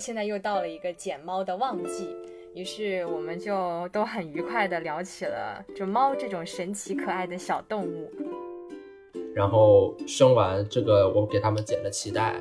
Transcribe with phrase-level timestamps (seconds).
[0.00, 2.08] 现在又到了一个捡猫的旺季，
[2.54, 8.10] 于是我们就都很愉快地聊起了就猫这种神奇可爱的小动物。
[9.34, 12.40] 然后生完这个，我给他们剪了脐带，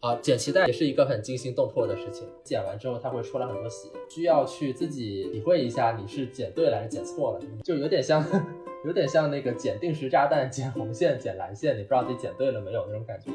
[0.00, 2.28] 啊，剪脐带也是一个很惊心动魄的事情。
[2.44, 8.22] 剪完之后，它会出来很多血，需要去自己体会一下你是剪对了还是剪错了，就有点像，
[8.84, 13.30] 有点像那个剪定时炸弹、剪红线、剪蓝线，你不知道自己剪对了没有那种感觉。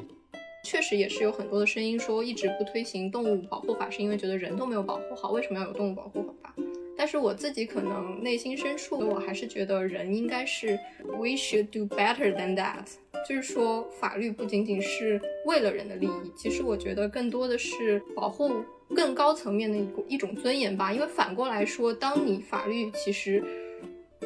[0.64, 6.54] 确实也是有很多的声音说，一直不推行动物保护法，是因为觉得人都没有保护好，为什么要有动物保护法？
[6.96, 12.86] 但是我自己可能内心深处，我还是觉得人应该是 we should do better than that，
[13.28, 18.52] 就是说法律不仅仅是为了人的利益，其实我觉得更多的是保护
[18.96, 20.94] 更高层面的一一种尊严吧。
[20.94, 23.44] 因为反过来说，当你法律其实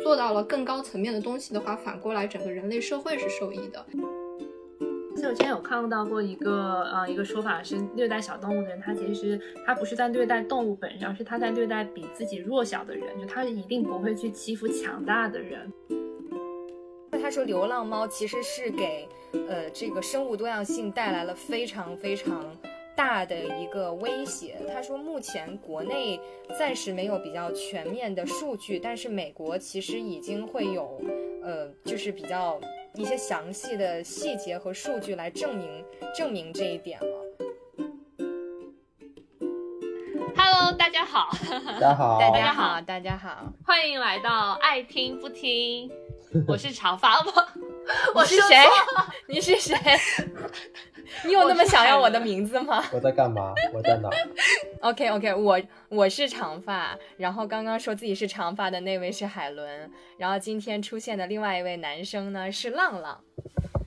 [0.04, 3.84] 做到了更高层面的东西的话，反过来整个人类社会是受益的。
[5.26, 15.72] 我之前有看到过一个呃一个说法是虐待小动物的人，他其实他不是在虐待动物本身，而是他在虐待比自己弱小的人，就他一定不会去欺负强大的人。
[17.12, 19.08] 那他说流浪猫其实是给
[19.50, 22.56] 呃这个生物多样性带来了非常非常
[22.96, 24.56] 大的一个威胁。
[24.72, 26.20] 他说目前国内
[26.58, 31.02] 暂时没有比较全面的数据，但是美国其实已经会有
[31.44, 32.60] 呃就是比较。
[32.98, 37.08] 一些详细的细节和数据来证明证明这一点了。
[40.36, 41.30] Hello，大家好，
[41.80, 45.92] 大家好，大家好，大家好，欢迎来到爱听不听。
[46.48, 47.32] 我是长发吗？
[48.14, 48.56] 我是谁？
[49.28, 49.76] 你是谁？
[51.26, 52.84] 你有那么想要我的名字吗？
[52.92, 53.54] 我在干嘛？
[53.74, 54.10] 我在哪？
[54.82, 63.22] OK OK，我我是长发，然后刚刚说自己是长发的那位是海伦，然后今天出现的另外一位男生呢是浪浪。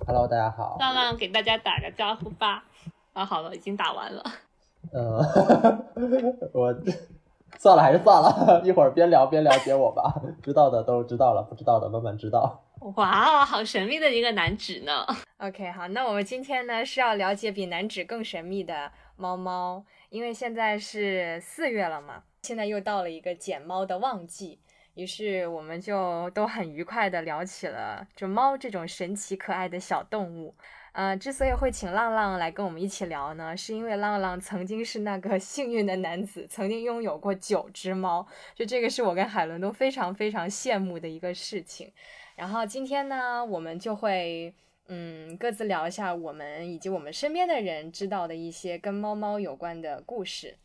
[0.06, 0.76] Hello，大家好。
[0.80, 2.64] 浪浪给大家打个招呼吧。
[3.12, 4.24] 啊，好了，已经打完了。
[4.92, 5.18] 嗯，
[6.52, 6.74] 我
[7.58, 10.14] 算了，还是算了， 一会儿边聊边了解我吧。
[10.42, 12.64] 知道的都知道了，不知道的慢慢知道。
[12.96, 15.06] 哇哦，好神秘的一个男纸呢。
[15.38, 24.58] OK，好，那我们今天呢是要了解比男纸更神秘的猫猫，因为现在是四月了嘛，现在又到了一个捡猫的旺季，
[24.94, 30.54] 于是我们就都很愉快的聊起了就猫这种神奇可爱的小动物。
[30.92, 41.92] 呃，之所以会请浪浪来跟我们一起聊呢，是因为浪浪曾经是那个 幸运的男子，曾经拥有过九只猫，就这个是我跟海伦都非常非常羡慕的一个事情。
[42.34, 44.52] 然后今天呢，我们就会
[44.88, 50.56] 嗯各自聊一下我们以及我们身边的人知道的一些跟猫猫有关的故事，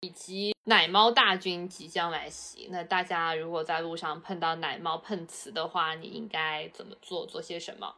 [0.00, 2.68] 以及奶猫大军即将来袭。
[2.70, 7.24] 那大家如果在路上碰到奶猫碰瓷的话，你应该怎么做？
[7.24, 7.94] 做些什么？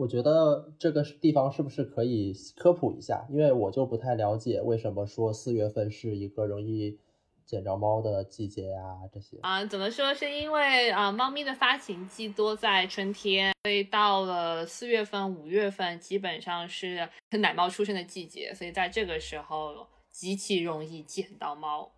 [0.00, 3.26] 我觉得这个地方是不是可以科普一下？
[3.28, 6.98] 因为我就不太了解为什么说四月份是一个容易。
[7.44, 8.80] 捡着猫的季节呀，
[9.12, 10.14] 这些啊，怎么说？
[10.14, 21.90] 是因为啊，猫咪的发情季多在春天，所以到了四月份、五月份，基本上是奶猫出生的季节，所以在这个时候极其容易捡到猫，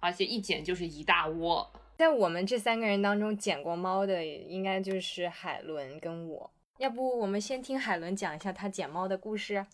[0.00, 1.70] 而且一捡就是一大窝。
[1.98, 6.50] 在我们这三个人当中，捡过猫的应该就是海伦跟我。
[6.78, 9.64] 要不我们先听海伦讲一下她捡猫的故事。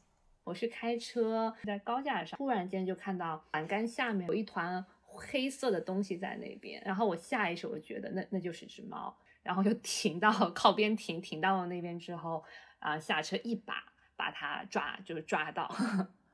[0.45, 4.85] 我是开车在高架上，突然间就看到栏杆下面有一团。
[5.13, 12.45] 黑色的东西在那边，然后我下意识我觉得那那就是只猫，然后就停到靠边停，停到了那边之后
[12.79, 13.85] 啊下车一把
[14.15, 15.69] 把它抓，就是抓到，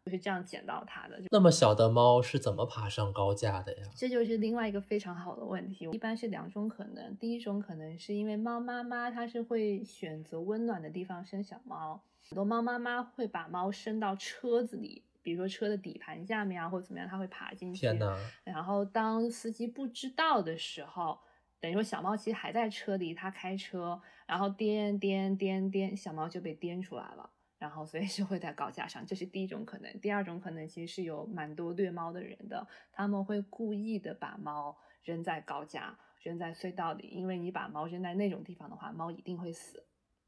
[0.06, 1.20] 就是这样捡到它的。
[1.32, 3.84] 那么小的猫是怎么爬上高架的呀？
[3.96, 15.02] 这就是另外一个非常好的问题，一般是两种可能，第一种可能是因为猫妈妈它是会选择温暖的地方生小猫，很多猫妈妈会把猫生到车子里。
[15.22, 17.80] 比如说车的底盘下面啊，或者怎么样，它会爬进去。
[17.80, 21.18] 天呐，然后当司机不知道的时候，
[21.58, 27.28] 等于说小猫其实还在车里，它开车，然后颠颠颠颠，小猫就被颠出来了。
[27.58, 30.00] 然后所以是会在高架上，这是第一种可能。
[30.00, 39.84] 第二种可能其实是有蛮多虐猫的人的，他们会故意的把猫扔在高架，扔在隧道里，因为你把猫扔在那种地方的话，猫一定会死。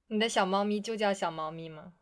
[0.06, 1.92] 你的小猫咪就叫小猫咪吗？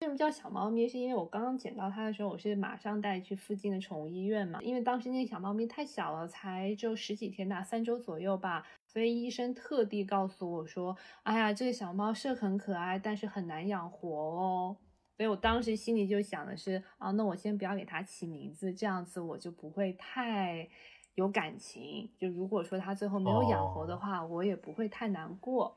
[0.00, 0.88] 为什么叫小猫咪？
[0.88, 4.62] 是因为我刚刚捡到它的时候，我是马上带去附近的宠物医院嘛。
[4.62, 8.66] 因为当时那个小猫咪太小了，才就十几天大，三周左右吧。
[8.92, 14.76] 所以医生特地告诉我说：“哎呀，这个小猫是很可爱，但是很难养活哦。”
[15.16, 20.68] 所以我当时心里就想的是：啊，那我先不要给它起名字，这样子我就不会太
[21.14, 22.10] 有感情。
[22.18, 25.76] 就如果说它最后没有养活的话，我也不会太难过。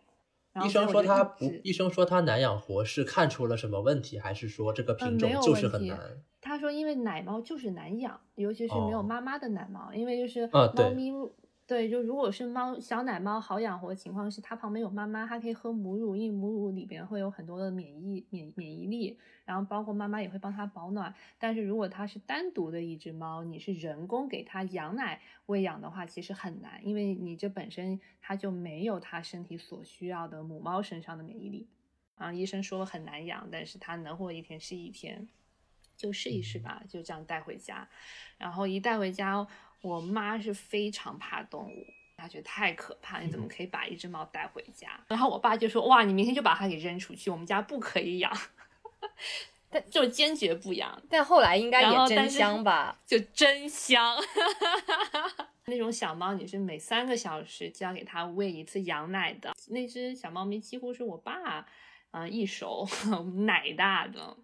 [0.66, 6.00] 医生说它不，医生说它难养活是看出了什么问题，还是说这个品种就是很难？
[6.42, 11.12] 他说，因为奶猫就是难养，尤其是没有哦妈妈的奶猫，因为就是猫咪，
[11.65, 21.15] 对，就如果是猫小奶猫好养活的情况是，它旁边有妈妈，它可以喝母乳，因为母乳里边会有很多的免疫免免疫力，然后包括妈妈也会帮它保暖。
[21.39, 31.69] 但是如果它是单独的一只猫，你是人工给它羊奶喂养的话，其实很难，因为你这本身它就没有它身体所需要的母猫身上的免疫力。
[32.16, 35.30] 啊，医生说了很难养，但是它能活一天是一天。
[35.95, 37.88] 就试一试吧，就这样带回家。
[38.38, 39.48] 然后一带回家，
[39.83, 41.85] 我妈是非常怕动物，
[42.18, 45.00] 她觉得太可怕，你怎么可以把一只猫带回家？
[45.09, 48.31] 然后我爸就说：“哇，你明天就把它给扔出去，我们家不可以养。
[49.69, 52.97] ”但就坚决不养，但后来应该也真香吧？
[53.06, 54.15] 就真香。
[55.65, 59.53] 那种小猫，你是每三个小时就要给它喂一次羊奶的。
[59.69, 61.65] 那只小猫咪几乎是我爸，
[62.12, 62.88] 嗯、一手
[63.47, 64.38] 奶大的。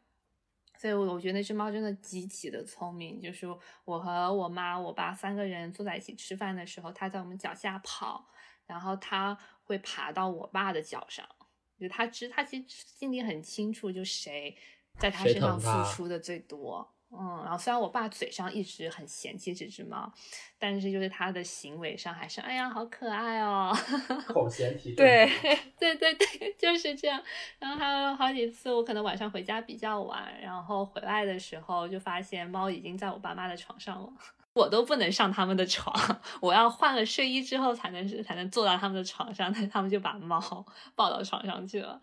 [0.80, 3.20] 所以，我我觉得那只猫真的极其的聪明。
[3.20, 3.46] 就是
[3.84, 8.30] 我和我妈、我爸三个人坐在一起吃饭的时候，它在我们脚下跑，
[8.66, 11.28] 然后它会爬到我爸的脚上。
[11.78, 14.56] 就它知，它其实心里很清楚，就谁
[14.98, 16.90] 在它身上付出的最多。
[17.12, 20.12] 嗯，然后虽然我爸嘴上一直很嫌弃这只猫，
[20.60, 23.76] 但是就是他的行为上还是，哎呀，好可爱哦。
[24.28, 25.28] 口嫌体正对，
[25.80, 27.22] 对对对，就是这样。
[27.58, 34.10] 然后还有好几次，我可能晚上回家比较晚，然后回来的时候就发现猫已经在我爸妈的床上了。
[34.54, 35.94] 我都不能上他们的床，
[36.42, 40.66] 我要换了睡衣之后才能才能坐到他们的床上，但他们就把猫
[40.96, 42.00] 抱到床上去了。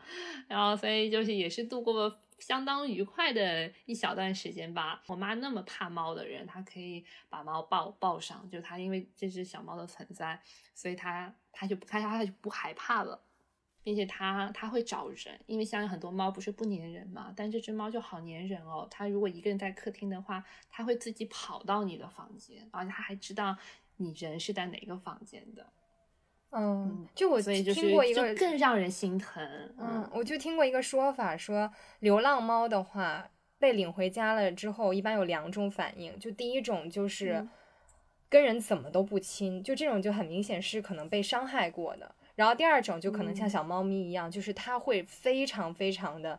[0.49, 5.02] 然后所以就是也是度过了相当愉快的一小段时间吧。
[5.06, 10.40] 我妈那么怕猫的人，她可以把猫抱抱上，就她因为这只小猫的存在，
[10.74, 13.22] 所以她她就不她她就不害怕了。
[13.82, 18.84] 并且她她会找人，因为像很多猫不是不粘人嘛，但这只猫就好粘人哦。
[18.90, 23.56] 它如果一个人在客厅的话，它会自己跑到你的房间，而且它还知道
[23.98, 25.72] 你人是在哪个房间的。
[26.52, 29.43] 嗯，就我听过一个就更让人心疼。
[29.78, 31.70] 嗯，我就听过一个说法，说
[32.00, 33.28] 流浪猫的话
[33.58, 36.19] 被领回家了之后，一般有两种反应。
[36.19, 37.50] 就第一种就是嗯
[38.28, 42.14] 跟人怎么都不亲，就这种就很明显是可能被伤害过的。
[42.34, 46.38] 然后第二种就可能像嗯小猫咪一样，就是它会非常非常的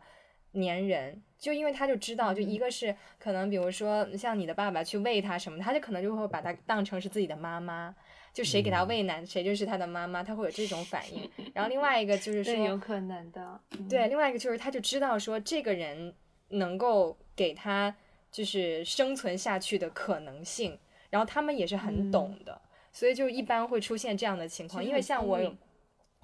[0.52, 7.94] 粘人，就因为他就知道，就一嗯个是可能比如说像你的爸爸去喂它什么，他就可能就会把它当成是自己的妈妈。
[8.30, 11.28] 就谁给它嗯喂奶，谁就是他的妈妈，他会有这种反应。
[11.54, 13.60] 然后另外一个就是说，对，有可能的。
[13.72, 16.14] 嗯对，，另外一个就是他就知道说这个人
[16.50, 17.92] 能够给他
[18.30, 20.78] 就是生存下去的可能性，
[21.10, 22.60] 然后他们也是很懂的，
[22.92, 24.84] 所以就一般会出现这样的情况。
[24.84, 25.52] 因为像我有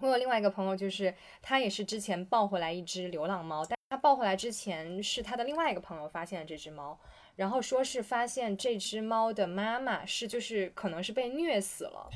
[0.00, 1.12] 我有另外一个朋友，就是
[1.42, 6.98] 他也是之前抱回来一只流浪猫，但他抱回来之前是他的另外一个朋友发现了这只猫，
[7.36, 12.10] 然后说是发现这只猫的妈妈是就是可能是被虐死了。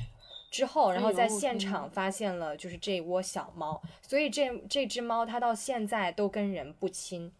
[0.51, 7.31] 之后，然后在现场发现了就是这一窝小猫，所以这这只猫它到现在都跟人不亲，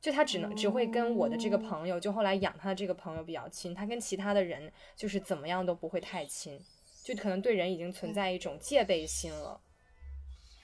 [0.00, 6.60] 就它只能只会跟我的这个哦朋友，就后来养它的这个朋友比较亲，它跟其他的人就是怎么样都不会太亲，
[7.04, 9.60] 就可能对人已经存在一种戒备心了。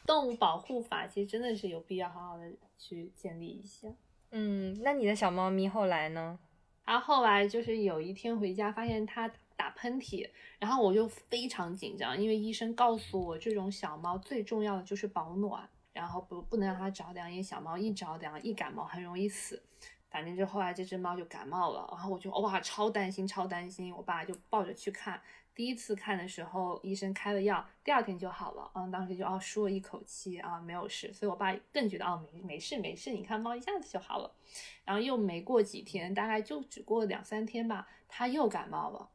[0.06, 3.88] 动物保护法其实真的是有必要好好的去建立一下。
[4.31, 6.38] 嗯，那你的小猫咪后来呢？
[6.85, 10.28] 然后后来就是有一天回家，发现它打喷嚏，
[10.59, 19.62] 然后我就非常紧张，因为医生告诉我，这种小猫最重要的就是保暖，然后不不能让它着凉，因为小猫一着凉一感冒很容易死。
[20.09, 25.21] 反正就后来这只猫就感冒了，然后我就哇超担心超担心，我爸就抱着去看。
[25.61, 28.71] 第一次看的时候，医生开了药，第二天就好了。
[28.75, 31.12] 嗯，当时就哦舒了一口气啊，没有事。
[31.12, 34.35] 所以我爸更觉得哦没没事没事，你看猫一下子就好了。
[34.87, 39.11] 然后又没过几天，大概就只过两三天吧，他又感冒了。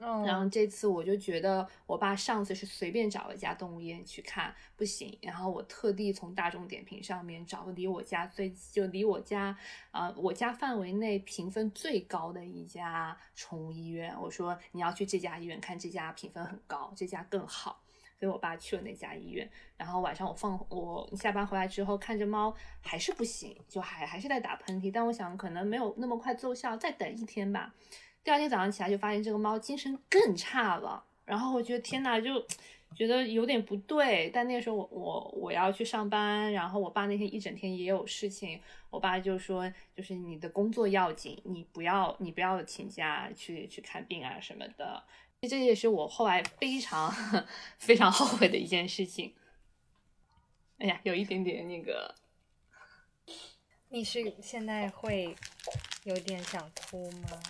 [0.00, 5.18] 嗯，然后这次我就觉得，我爸上次是随便找了一家动物医院去看，不行。
[5.20, 9.56] 然后我特地从大众点评上面找了离我家最就离我家
[9.90, 14.14] 啊、呃我家范围内评分最高的一家宠物医院。
[14.20, 17.82] 我说你要去这家医院看，这家评分很高，这家更好。
[18.18, 24.90] 所以我爸去了那家医院，然后晚上我放我下班回来之后，看着猫还是不行，就还还是在打喷嚏。
[24.92, 27.74] 但我想可能没有那么快奏效，再等一天吧。
[28.22, 32.46] 第二天早上起来就发现这个猫精神更差了，然后我觉得天呐，就
[32.94, 34.28] 觉得有点不对。
[34.30, 38.60] 但那个时候我我我要去上班，然后我爸那天一整天也有事情，
[38.90, 45.02] 我爸就说就是你的工作要紧，你不要你不要请假去去看病啊什么的。
[45.48, 47.10] 这也是我后来非常
[47.78, 49.34] 非常后悔的一件事情。
[50.78, 52.14] 哎呀，有一点点那个，
[53.88, 55.34] 你是现在会
[56.04, 57.40] 有点想哭吗？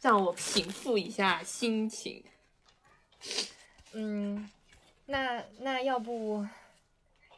[0.00, 2.24] 让我平复一下心情。
[3.92, 4.48] 嗯，
[5.06, 6.46] 那那要不，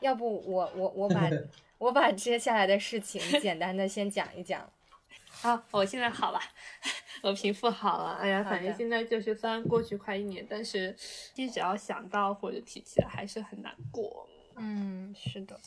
[0.01, 1.29] 要不我我我把
[1.79, 4.71] 我把接下来的事情简单的先讲一讲。
[5.29, 6.41] 好，我现在好了，
[7.23, 8.13] 我平复好了。
[8.21, 10.95] 哎呀，反正现在就是虽然过去快一年，但是
[11.35, 14.29] 其实只要想到或者提起来，还是很难过。
[14.55, 15.59] 嗯，是的，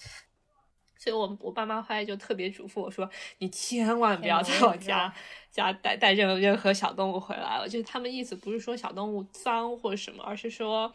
[1.06, 3.08] 所以我我爸妈后来就特别嘱咐我说
[3.38, 5.14] ：“你千万不要在我家
[5.52, 10.92] 家带带任任何小动物回来了。”就是他们意思不是说小动物脏或者什么，而是说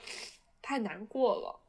[0.60, 1.60] 太难过了。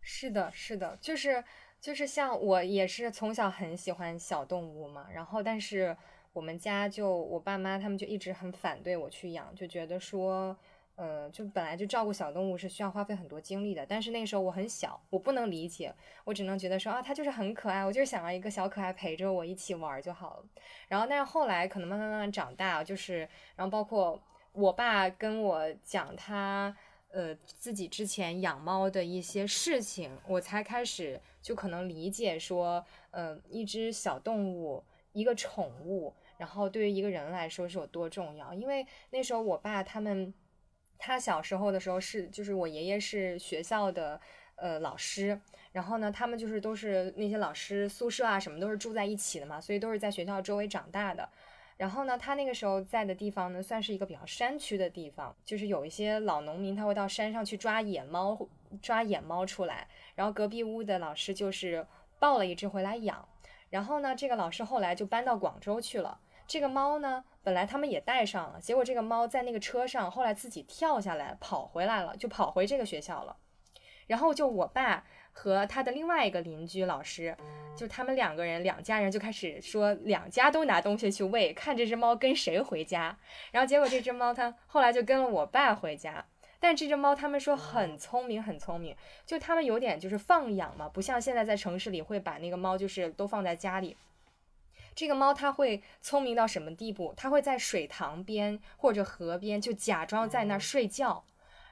[0.00, 1.44] 是的，是的，就是
[1.78, 5.94] 就是像我也是从小很喜欢小动物嘛，然后但是
[6.32, 10.56] 我们家就我爸妈他们就一直很反对我去养，就觉得说。
[10.96, 20.44] 呃，就本来就照顾小动物是需要花费很多精力的，但是那时候我很小，我不能理解，我只能觉得说啊，它就是很可爱，我就是想要一个小可爱陪着我一起玩儿就好了。
[20.86, 24.22] 然后，但是后来可能慢慢慢慢长大，就是然后包括
[24.52, 26.76] 我爸跟我讲他
[27.10, 38.54] 呃自己之前养猫的一些事情，我才开始就可能理解说，呃，一只小动物，一个宠物，然后对于一个人来说是有多重要。
[38.54, 40.32] 因为那时候我爸他们。
[40.98, 44.20] 他小时候的时候是，就是我爷爷是学校的
[44.56, 45.40] 呃老师，
[45.72, 51.28] 然后呢，他们就是都是那些老师宿舍啊什么都是住在一起的嘛，所以都是在学校周围长大的。
[51.76, 58.48] 然后呢，他那个时候在的地方呢，算是一个比较山区的地方，就是有一些老农民他会到山上去抓野猫，
[58.80, 61.84] 抓野猫出来，然后隔壁屋的老师就是
[62.20, 63.28] 抱了一只回来养，
[63.70, 66.20] 然后呢，这个老师后来就搬到广州去了。
[66.46, 73.36] 这个猫呢，本来他们也带上了，结果这个猫在那个车上，后来自己跳下来跑回来了，就跑回这个学校了。
[74.06, 77.36] 然后就我爸和他的另外一个邻居老师，
[77.76, 83.16] 就他们两个人两家人就开始说，两家都拿东西去喂，看这只猫跟谁回家。
[83.50, 86.24] 然后结果这只猫它后来就跟了我爸回家，
[86.60, 93.96] 但这只猫他们说很聪明，很聪明，就他们有点就是放养嘛，不像现在在城市里会把那个猫就是都放在家里。
[94.94, 97.12] 这个猫它会聪明到什么地步？
[97.16, 101.24] 它会在水塘边或者河边就假装在那儿睡觉，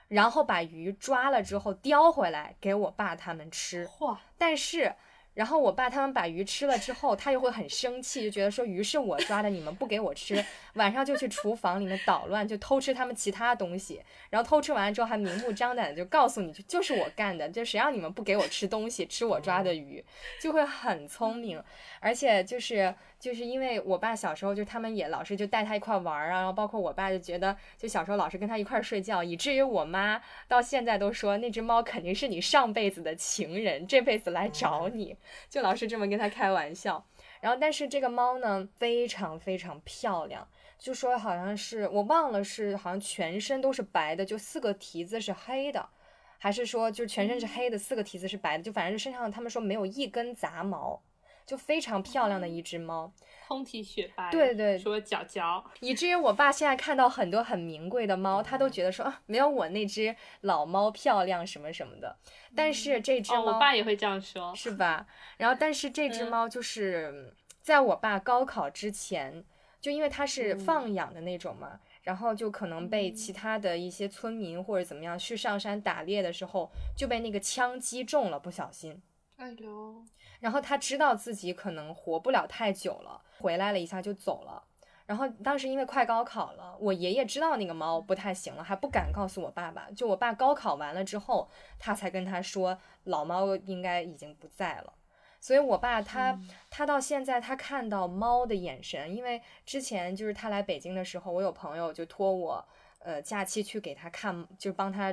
[0.09, 3.87] 然后把鱼抓了之后叼回来给我爸他们吃。
[3.87, 4.19] 嚯！
[4.37, 4.95] 但是，
[5.35, 14.01] 然后我爸他们把鱼吃了之后，他又会很生气，就觉得说鱼是我抓的，你们不给我吃，晚上就去厨房里面捣乱，就偷吃他们其他东西，
[14.31, 20.05] 然后偷吃完了之后还明目张胆的就告诉你，就就是我干的，就谁让你们不给我吃东西，吃我抓的鱼，
[20.41, 21.63] 就会很聪明，
[22.01, 22.95] 而且就是。
[23.23, 35.17] 就是因为我爸小时候就他们也老是就带他一块玩啊，然后包括我爸就觉得就小时候老是跟他一块睡觉，以至于我妈到现在都说那只猫肯定是你上辈子的情人，这辈子来找你，
[35.49, 37.07] 就老是这么跟他开玩笑。
[37.41, 40.49] 然后但是这个猫呢非常非常漂亮，
[40.83, 45.89] 就说好像是我忘了是好像全身都是白的，就四个蹄子是黑的，
[46.39, 51.01] 还是说就全身是黑的，四个蹄子是白的，就反正身上他们说没有一根杂毛。
[51.45, 53.13] 就非常漂亮的一只猫，
[53.49, 62.17] 通体雪白，对对，除了脚脚，以至于我爸现在看到很多很名贵的猫，他都觉得说啊，没有我那只老猫漂亮什么什么的。
[62.55, 65.05] 但是这只猫，我爸也会这样说，是吧？
[65.37, 69.45] 然后，但是这只猫就是在我爸高考之前，
[69.83, 79.03] 就因为它是放养的那种嘛，然后就可能被其他的一些村民或者怎么样去上山打猎的时候，就被那个枪击中了，不小心。
[79.37, 80.03] 哎呦。
[80.39, 84.63] 然后他知道自己可能活不了太久了，回来了一下就走了。
[85.05, 89.91] 然后当时因为快高考了，我爷爷知道那个猫不太行了，还不敢告诉我爸爸。
[89.91, 91.49] 就我爸高考完了之后，
[91.79, 94.93] 他才跟他说老猫应该已经不在了。
[95.43, 96.39] 所以我爸他
[96.71, 102.65] 他到现在他看到猫的眼神，因为之前就是他来北京的时候，我有朋友就托我，
[103.01, 105.13] 呃，假期去给他看，就帮他。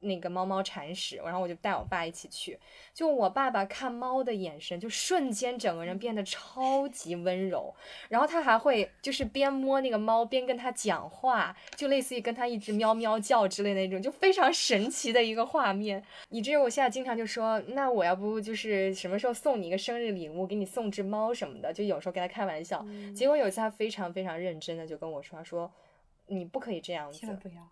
[0.00, 2.58] 那个猫猫铲屎，然后我就带我爸一起去。
[2.94, 7.74] 就我爸爸看猫的眼神，就瞬间整个人变得超级温柔。
[8.08, 16.02] 然后他还会就是边摸那个猫边跟他讲话，就类似于跟他一直喵喵叫之类的那种，就非常神奇的一个画面。
[16.30, 22.84] 以至于我现在经常就说，那我要不就是什么时候送你一个生日礼物，给你送只猫什么的，就有时候跟他开玩笑。
[23.14, 25.72] 结果有一次他非常非常认真的就跟我说，说
[26.26, 27.68] 你不可以这样子，千万不要。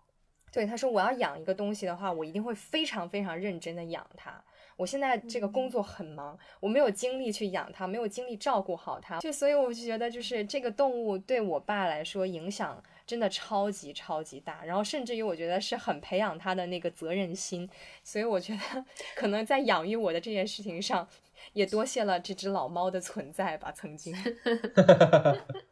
[0.57, 4.43] 对，他说我要养一个东西的话，我一定会非常非常认真的养它。
[4.75, 17.69] 我现在这个工作很忙，我没有精力去养它，没有精力照顾好它，就所以我就觉得，就是这个动物对我爸来说影响真的超级超级大，然后甚至于我觉得是很培养他的那个责任心，
[18.03, 18.83] 所以我觉得
[19.15, 21.07] 可能在养育我的这件事情上，
[21.53, 24.15] 也多谢了这只老猫的存在吧，曾经。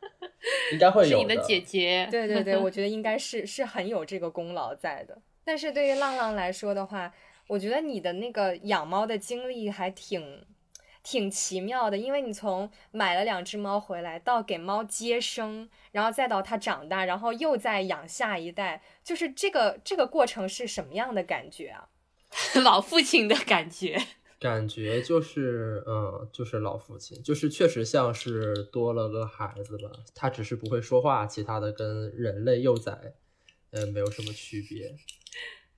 [0.74, 2.08] 应该会有是你的姐姐。
[2.12, 5.18] 对对对， 我觉得应该是是很有这个功劳在的。
[5.44, 7.14] 但是对于浪浪来说的话，
[7.48, 10.46] 我觉得你的那个养猫的经历还挺
[11.04, 21.90] 挺奇妙的，因为你从买了两只猫回来，到给猫接生，然后再到它长大，然后又再养下一代，就是这个这个过程是什么样的感觉啊？
[22.64, 24.02] 老父亲的感觉。
[24.46, 29.90] 感觉就是，嗯，就是老父亲，就是确实像是多了个孩子吧。
[30.14, 33.16] 他只是不会说话，其他的跟人类幼崽，
[33.72, 34.96] 呃，没有什么区别。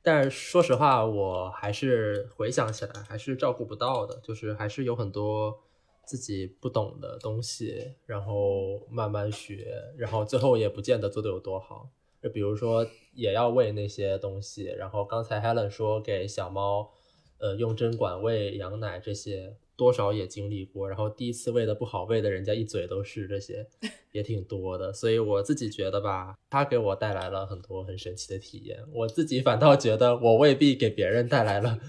[0.02, 5.64] 但是说实话，我还是回想起来还是照顾不到的，就是还是有很多
[6.06, 11.90] 自己不懂的东西，然后慢慢学，然后最后也不见得做得有多好。
[12.22, 16.92] 就比如说，也要喂那些东西，然后刚才 Helen 说给小猫。
[17.40, 23.68] 呃，用针管喂、羊奶这些多少也经历过，然后第一次喂的不好，喂的人家一嘴都是，这些
[24.12, 24.92] 也挺多的。
[24.92, 31.80] 所以我自己觉得吧，它给我带来了很多很神奇的体验，我自己反倒觉得我未必给别人带来了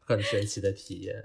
[0.00, 1.24] 很神奇的体验。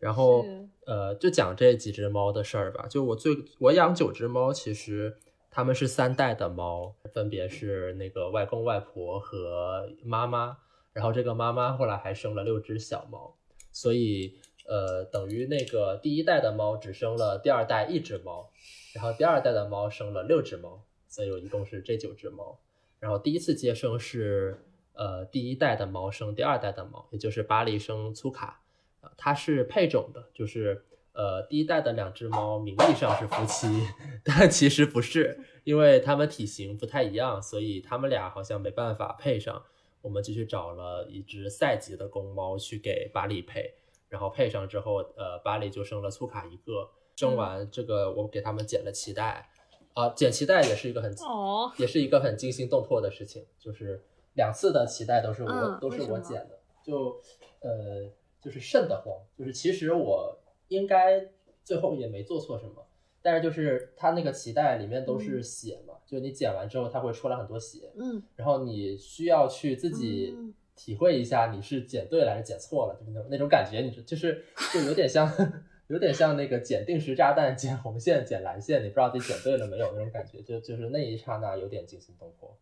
[0.00, 0.44] 然后
[0.84, 2.86] 呃，就讲这几只猫的事儿吧。
[2.88, 5.16] 就我最我养九只猫，其实
[5.50, 10.58] 它们是三代的猫，分别是那个外公外婆和妈妈。
[10.94, 13.36] 然后这个妈妈后来还生了六只小猫，
[13.72, 18.48] 所以呃，等于那个第一代的猫只生了第二代一只猫，
[18.94, 22.60] 然后第二代的猫生了六只猫，所以我一共是这九只猫。
[23.00, 28.62] 然后第一次接生是呃第一代的猫生第二代的猫，也就是巴黎生粗卡，
[29.00, 33.66] 啊，它是配种的，就是呃第一代的两只猫名义上是夫妻，
[34.24, 39.64] 但其实不是，因为它们体型不太一样，所以它们俩好像没办法配上。
[40.04, 43.72] 我们继续找了一只赛级的公猫去给巴里配，
[44.10, 46.90] 然后配上之后，呃，巴里就生了粗卡一个。
[47.16, 49.48] 生完这个，我给他们剪了脐带，
[49.94, 57.20] 啊，剪脐带也是一个很，哦，也是一个很惊心动魄的事情，就是两次的脐带都是我、嗯都是我剪的，就
[57.60, 58.10] 呃
[58.42, 61.24] 就是瘆得慌，就是其实我应该
[61.62, 62.84] 最后也没做错什么，
[63.22, 75.30] 但是就是它那个脐带里面都是血嘛，就你剪完之后它会出来很多血，嗯然后你需要去自己嗯体会一下你是剪对了还是剪错了，就是那种那种感觉，你就就是就有点像
[75.88, 82.56] 有点像那个剪定时炸弹、剪红线、剪蓝线，你不知道自己剪对了没有那种感觉，就就是那一刹那有点惊心动魄。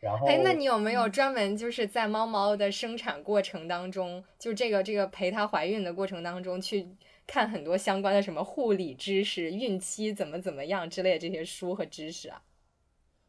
[0.00, 6.86] 然后，哎，那你有没有专门就是在猫猫的生产过程当中，就这个这个陪它怀孕的过程当中，去
[7.26, 12.40] 看很多相关的什么护理知识、孕期怎么怎么样之类的这些书和知识啊？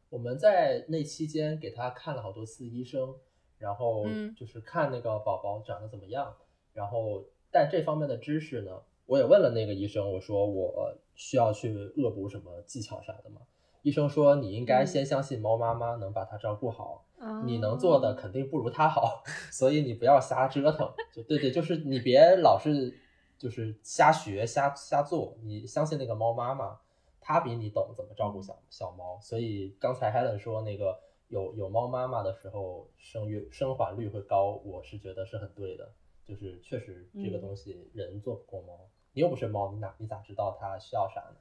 [0.09, 3.15] 我们在那期间给他看了好多次医生，
[3.57, 6.35] 然后嗯就是看那个宝宝长得怎么样，
[6.73, 8.71] 然后但这方面的知识呢，
[9.05, 13.41] 我也问了那个医生，我说我需要去恶补什么技巧啥的吗？
[13.81, 17.05] 医生说你应该先相信猫妈妈能把它照顾好，
[17.45, 20.91] 你能做的肯定不如它好， 所以你不要瞎折腾。
[21.13, 22.93] 就对对，就是你别老是
[23.37, 26.77] 就是瞎学瞎瞎做，你相信那个猫妈妈，
[27.21, 29.19] 她比你懂怎么照顾小小猫。
[29.21, 35.91] 所以刚才 Helen 说那个有有猫妈妈的时候生育生还率会高，我是觉得是很对的。
[36.25, 41.37] 就是确实这个东西人做不过猫，你又不是猫，你哪你咋知道它需要啥呢？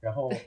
[0.00, 0.30] 然后。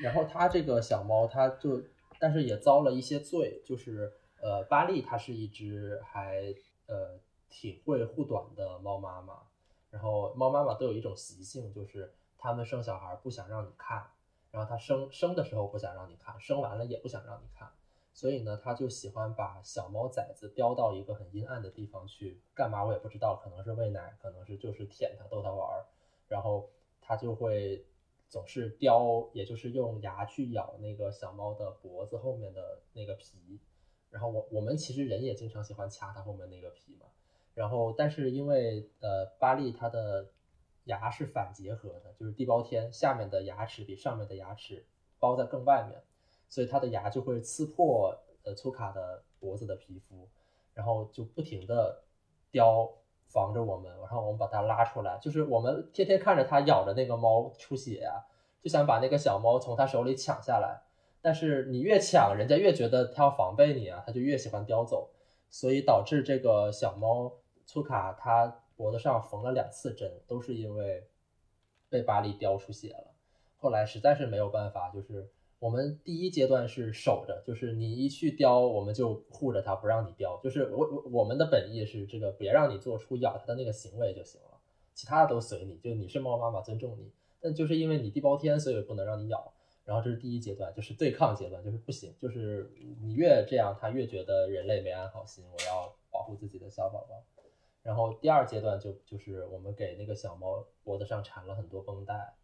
[0.00, 1.82] 然后它这个小猫，它就
[2.18, 4.10] 但是也遭了一些罪，就是
[4.40, 6.54] 呃，巴利它是一只还
[6.86, 7.18] 呃
[7.50, 9.42] 挺会护短的猫妈妈，
[9.90, 14.04] 然后猫妈妈都有一种习性，就是他们生小孩不想让你看，
[14.50, 17.70] 然后它生生的时候不想让你看，生完了也不想让你看，
[18.12, 25.86] 所以呢，他就喜欢把小猫崽子叼到一个很阴暗的地方去干嘛，我也不知道，可能是喂奶，可能是就是舔它逗它玩儿，
[26.26, 26.68] 然后
[27.00, 27.84] 它就会。
[28.32, 33.58] 总是叼，也就是用牙去咬那个小猫的脖子后面的那个皮，
[34.08, 37.06] 然后我我们其实人也经常喜欢掐它后面那个皮嘛，
[37.54, 40.28] 然后但是因为呃巴利它的
[40.90, 44.84] 牙是反结合的，就是地包天下面的牙齿比上面的牙齿
[45.18, 46.02] 包在更外面，
[46.48, 50.28] 所以它的牙就会刺破呃粗卡的脖子的皮肤，
[50.74, 52.02] 然后就不停的
[52.50, 52.90] 叼。
[53.32, 58.26] 防着我们，然后我们把它拉出来，就是我们天天看着它咬着那个猫出血呀、啊，
[58.60, 60.82] 就想把那个小猫从它手里抢下来。
[61.22, 65.10] 但是你越抢，人家越觉得它要防备你啊，它就越喜欢叼走，
[65.48, 67.30] 所以导致这个小猫
[67.64, 71.06] 粗卡它脖子上缝了两次针，都是因为
[71.90, 73.12] 被巴利叼出血了。
[73.58, 80.40] 后来实在是没有办法，就是我们第一阶段是守着，就是你一去叼，我们就护着它，不让你叼。
[80.42, 84.58] 就是我我我们的本意是这个，别让你做出咬它的那个行为就行了。
[84.94, 87.12] 其他的都随你，就你是猫妈妈尊重你。
[87.38, 89.52] 但就是因为你地包天，所以不能让你咬。
[89.84, 97.22] 然后这是第一阶段，就是对抗阶段，就是不行，就是你越这样，它越觉得人类没安好心，我要保护自己的小宝宝。
[97.90, 102.34] 然后第二阶段就就是我们给那个小猫脖子上缠了很多绷带，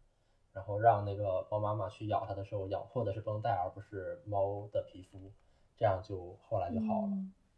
[0.51, 5.31] 然后让那个猫妈妈去咬它的时候，咬破的是绷带，而不是猫的皮肤，
[5.77, 7.13] 这样就后来就好了。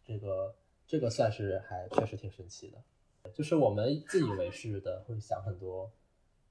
[0.06, 5.91] 这个这个算是还确实挺神奇的，就是我们自以为是的会想很多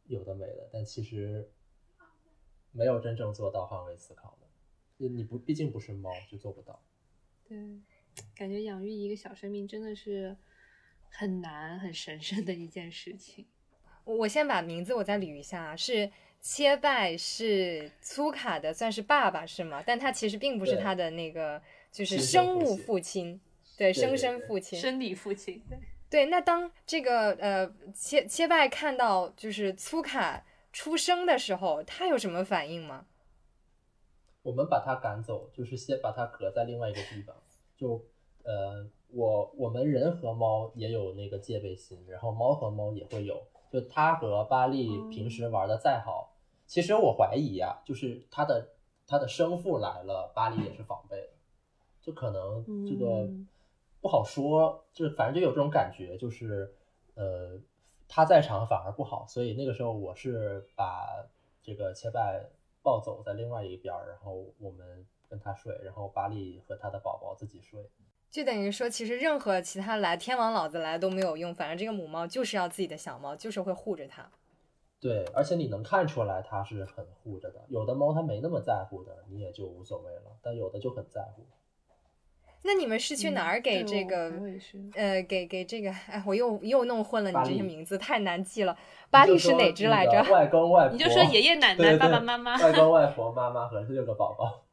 [0.06, 1.48] 有的没的，但其实
[2.72, 4.48] 没有真正做到换位思考的。
[4.96, 6.82] 你你不毕竟不是猫，就做不到。
[7.48, 7.56] 对，
[8.34, 10.36] 感觉养育一个小生命真的是
[11.10, 13.46] 很难、很神圣的一件事情。
[14.04, 19.82] 我我先把名字我再捋一下啊，是切拜是粗卡的，算是爸爸是吗？
[19.86, 23.40] 但他其实并不是他的那个，就是生生物父亲，
[23.76, 24.78] 对，生身父亲。
[24.78, 25.62] 生理父亲。
[26.08, 30.42] 对，那当这个呃切切拜看到就是粗卡
[30.72, 33.06] 出生的时候，他有什么反应吗？
[34.42, 37.36] 我们把他赶走，就是先把他隔在另外一个地方。
[37.76, 38.02] 就
[38.44, 43.42] 呃，我我们人和猫也有那个戒备心，然后猫和猫也会有。
[43.70, 46.32] 就它和巴利平时玩的再好，
[46.66, 48.66] 其实我怀疑啊、就是它的
[49.06, 51.28] 它的生父来了，巴利也是防备的，
[52.00, 53.46] 就可能这个嗯
[54.00, 56.74] 不好说，就反正就有这种感觉，就是
[57.14, 57.60] 呃，
[58.08, 61.26] 他在场反而不好，所以那个时候我是把
[61.62, 62.48] 这个切拜
[62.82, 67.90] 抱走在另外一边儿，然后我们跟他睡，然后巴利和他的宝宝自己睡。
[68.30, 74.30] 就等于说，其实任何其他来天王老子来都没有用，反正这个母猫就是要自己的小猫，就是会护着它。
[75.00, 81.46] 对，而且你能看出来它是很护着的，有的猫它没那么在乎的，你也就无所谓了，但有的就很在乎。
[82.62, 84.32] 那你们是去哪儿给这个？
[84.94, 88.76] 呃，给给这个，哎，我又又弄混了你这些名字，太难记了。
[89.08, 90.20] 巴利是哪只来着？
[90.30, 92.60] 外公外婆，你就说爷爷奶奶、对对爸爸妈妈。
[92.60, 94.64] 外公外婆、妈妈和六个宝宝。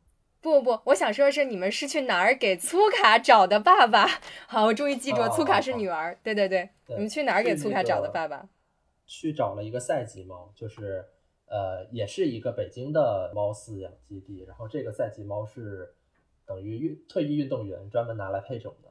[0.45, 4.05] 不不不，我想说的是，你们是去哪儿给粗卡找的爸爸？
[4.47, 6.15] 好，我终于记住了，哦粗卡是女儿。
[6.21, 8.47] 对对对，对你们去哪儿给粗卡找的那个爸爸？
[9.07, 11.03] 去找了一个赛级猫，就是
[11.47, 14.45] 呃，也是一个北京的猫饲养基地。
[14.47, 15.91] 然后这个赛级猫是
[16.45, 18.89] 等于运退役运动员专门拿来配种的，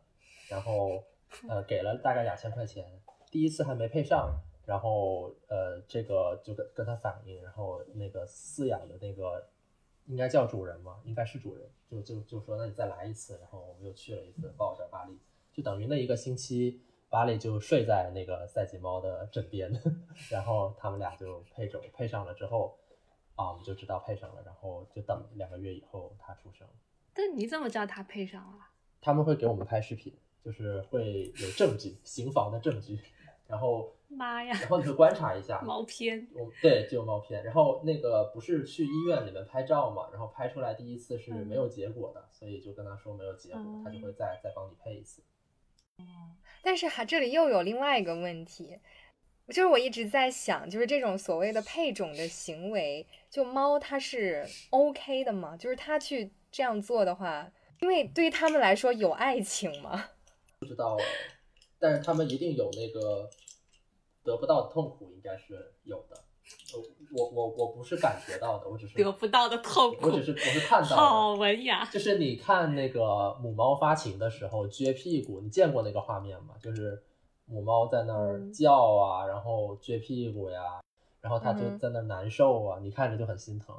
[0.49, 1.05] 然后
[1.49, 2.85] 呃给了大概两千块钱，
[3.31, 9.47] 第一次还没配上，然后呃这个就跟跟他反映，然后那个饲养的那个
[10.07, 15.19] 应该叫主人嘛，应该是主人，就就就说那你再来一次，然后我们又去了一次，抱着巴利，
[15.53, 16.81] 就等于那一个星期。
[17.11, 19.71] 巴利就睡在那个赛季猫的枕边，
[20.33, 22.77] 然后他们俩就配种，配上了之后，
[23.37, 26.67] 啊，我们就知道配上了，然后就等两个月以后它出生。
[27.13, 28.67] 但你怎么知道它配上了？
[29.01, 30.13] 他们会给我们拍视频，
[30.45, 32.99] 就是会有证据，行房的证据，
[33.47, 36.27] 然后妈呀，然后你会观察一下 毛片。
[36.35, 37.43] 我对，就有猫片。
[37.45, 45.23] 然后那个不是去医院里面拍照嘛，然后拍出来第一次是没有结果的，所以就跟他说没有结果，他就会再再帮你配一次。
[46.63, 48.79] 但是还这里又有另外一个问题，
[49.49, 55.57] 就是我一直在想，就是这种所谓的配种的行为，就猫它是 OK 的吗？
[55.57, 60.07] 就是它去这样做的话，因为对于他们来说有爱情吗？
[60.59, 60.97] 不知道，
[61.85, 63.29] 但是他们一定有那个
[64.23, 66.17] 得不到的痛苦，应该是有的。
[66.73, 66.81] 呃
[67.17, 70.97] 我我我不是感觉到的，我只是 得不到的痛苦我只是我是看到的。
[70.97, 71.85] 好文雅。
[71.93, 76.55] 就是你看那个母猫发情的时候撅屁股，你见过那个画面吗？
[76.59, 77.03] 就是
[77.45, 80.81] 母猫在那儿嗯叫啊，然后撅屁股呀，
[81.21, 83.77] 然后它就在那儿难受啊，你看着就很心疼。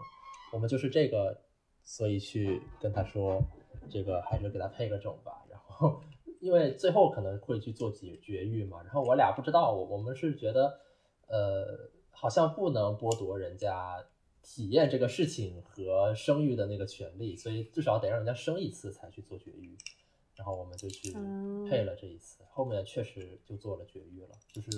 [0.53, 1.35] 我们就是这个，
[1.83, 3.41] 所以去跟他说，
[3.89, 5.43] 这个还是给他配个种吧。
[5.49, 5.99] 然后
[6.41, 10.79] 因为最后可能会去做绝绝育嘛，然后我俩不知道，我我们是觉得，
[11.27, 14.05] 呃，好像不能剥夺人家
[14.41, 19.77] 体验这个事情和生育的那个权利，所以至少得让人家生一次才去做绝育。
[20.35, 24.35] 然后我们就去嗯配了这一次，后面确实就做了绝育了。
[24.51, 24.69] 就是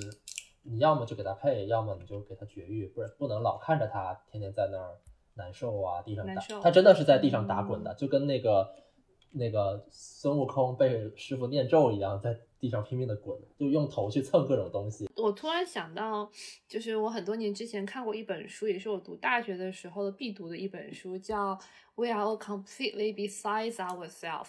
[0.62, 5.00] 你要么就给他配，要么你就给他绝育，不然不能老看着他天天在那儿
[5.34, 8.72] 难受啊，地上打他真的是在地上打滚嗯的，就跟那个
[9.38, 15.08] 那个孙悟空被师傅念咒一样，在地上拼命的滚，就用头去蹭各种东西。
[15.16, 16.30] 我突然想到，
[16.68, 21.56] 就是我很多年之前看过一本书，也是我读大学的时候的必读的一本书，叫
[21.96, 24.46] 《We Are All Completely Besides Ourselves》，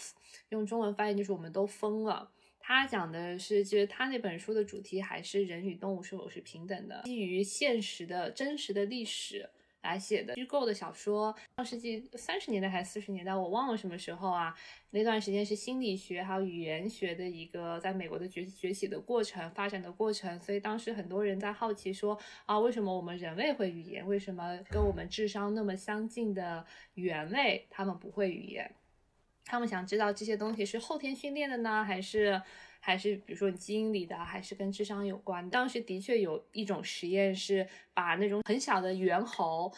[0.48, 2.30] 用中文翻译就是“我们都疯了”。
[2.60, 9.48] 他讲的是，就是他那本书的主题还是人与动物是否是平等的，基于现实的真实的历史
[9.88, 11.34] 来写的虚构的小说。
[11.56, 14.54] 上世纪三十年代还是四十年代，我忘了什么时候啊？
[14.90, 20.40] 那段时间是心理学还有语言学的一个在美国的崛崛起的过程、发展的过程。
[20.40, 24.06] 所以当时很多人在好奇说啊，为什么我们人类会语言？
[24.06, 28.74] 为什么跟我们智商那么相近的猿类他们不会语言？
[29.44, 32.40] 他们想知道这些东西是后天训练的呢，还是
[32.80, 35.48] 还是比如说你基因里的，还是跟智商有关？
[35.50, 39.72] 当时的确有一种实验是把那种很小的猿猴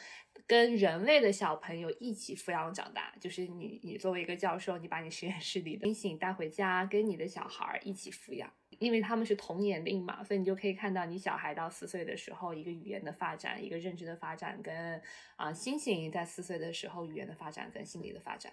[0.46, 15.00] 跟人类的小朋友一起抚养长大，就是你你作为一个教授，你把你实验室里的 猩猩带回家，跟你的小孩一起抚养，因为他们是同年龄嘛，所以你就可以看到你小孩到四岁的时候一个语言的发展，一个认知的发展，跟
[15.36, 18.52] 啊猩猩在四岁的时候语言的发展跟心理的发展。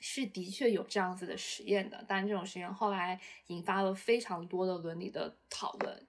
[0.00, 6.06] 是的确有这样子的实验的，但这种实验后来引发了非常多的伦理的讨论。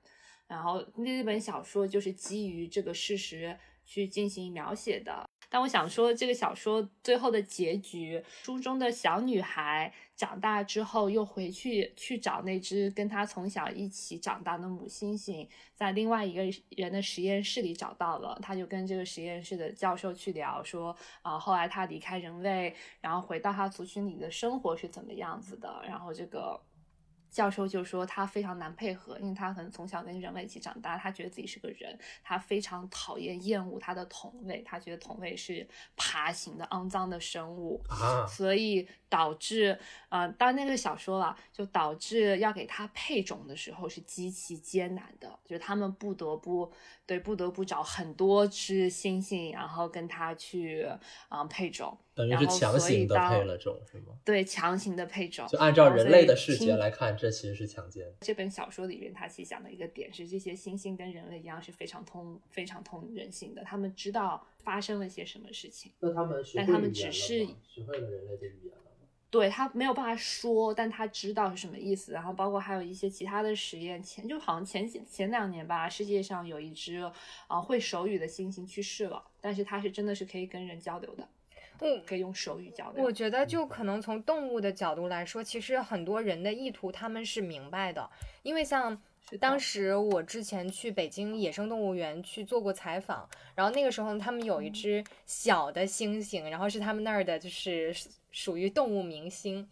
[0.47, 5.26] 然后那本小说就是基于这个事实去进行描写的。
[5.49, 26.62] 但我想说，这个小说最后的结局，书中的小女孩长大之后又回去去找那只跟她从小一起长大的母猩猩，在另外一个人的实验室里找到了，她就跟这个实验室的教授去聊说，啊，后来她离开人类，然后回到她族群里的生活是怎么样子的，然后这个。
[27.29, 39.77] 教授就说他非常难配合，因为他可能从小跟人类一起长大，他觉得自己是个人，他非常讨厌厌恶他的同类，他觉得同类是爬行的肮脏的生物啊，所以导致
[40.09, 46.71] 呃，当然那个小说了，就导致要给他配种的时候是极其艰难的，就是他们不得不
[47.05, 50.87] 对不得不找很多只猩猩，然后跟他去
[51.29, 51.97] 啊配种。
[52.17, 54.06] 等于是强行的配了种，是吗？
[54.25, 55.45] 对，强行的配种。
[55.47, 58.12] 就按照人类的视觉来看，这其实是强奸。
[58.21, 65.91] 这本小说里面，他其实讲的一个点是，这些猩猩跟人类一样是非常通、非常通人性的，他们知道发生了些什么事情。
[65.99, 68.84] 那他们学会语言学会了人类的语言了吗？
[69.30, 72.13] 对他没有办法说，但他知道是什么意思。
[72.13, 76.95] 然后包括还有一些其他的实验，前就好像前几前两年吧，世界上有一只
[77.47, 81.27] 啊会手语的猩猩去世了，但是它是真的是可以跟人交流的。
[81.81, 83.03] 嗯，可以用手语交流。
[83.03, 88.09] 我觉得就可能从动物的角度来说，其实很多人的意图他们是明白的，
[88.43, 89.01] 因为像
[89.39, 97.93] 当时我之前去北京野生动物园去做过采访，然后那个时候他们有一只小的猩猩，然后是他们那儿的就是
[98.31, 99.67] 属于动物明星，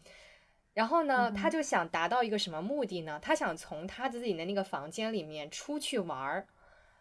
[0.73, 3.19] 然后呢，他就想达到一个什么目的呢？
[3.21, 6.47] 他想从他自己的那个房间里面出去玩儿。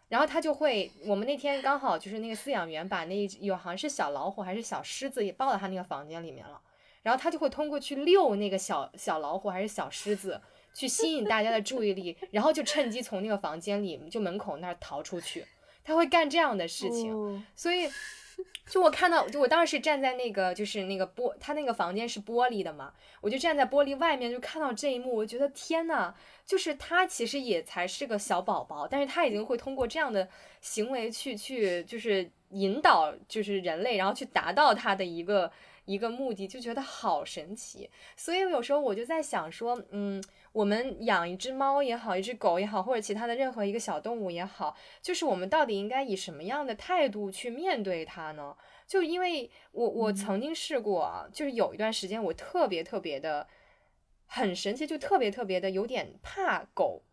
[0.07, 6.61] 然后他就会，我们那天刚好就是那个饲养员把那有好像是小老虎还是小狮子也抱到他那个房间里面了，
[7.01, 10.39] 然后他就会通过去遛那个小小老虎还是小狮子，
[10.73, 15.45] 去吸引大家的注意力，然后就趁机从那个房间里就门口那儿逃出去，
[15.83, 17.89] 他会干这样的事情，所以。
[18.67, 26.13] 就我看到，就我当时站在那个，就是那个玻，他那个房间是玻璃的嘛，我就站在玻璃外面，就看到这一幕，我觉得天呐，
[26.45, 30.27] 就是他其实也才是个小宝宝，但是他已经会通过这样的
[30.61, 35.51] 行为去去，就是引导，就是人类，然后去达到他的一个
[35.85, 37.89] 一个目的，就觉得好神奇。
[38.17, 40.23] 所以有时候我就在想说，嗯。
[40.55, 48.55] 我们养一只猫也好，一只狗也好，或者其他的任何一个小动物也好，就是我们到底应该以什么样的态度去面对它呢？
[48.87, 53.45] 就因为我我曾经试过啊，就是有一段时间我特别特别的
[54.25, 57.03] 很神奇，就特别特别的有点怕狗，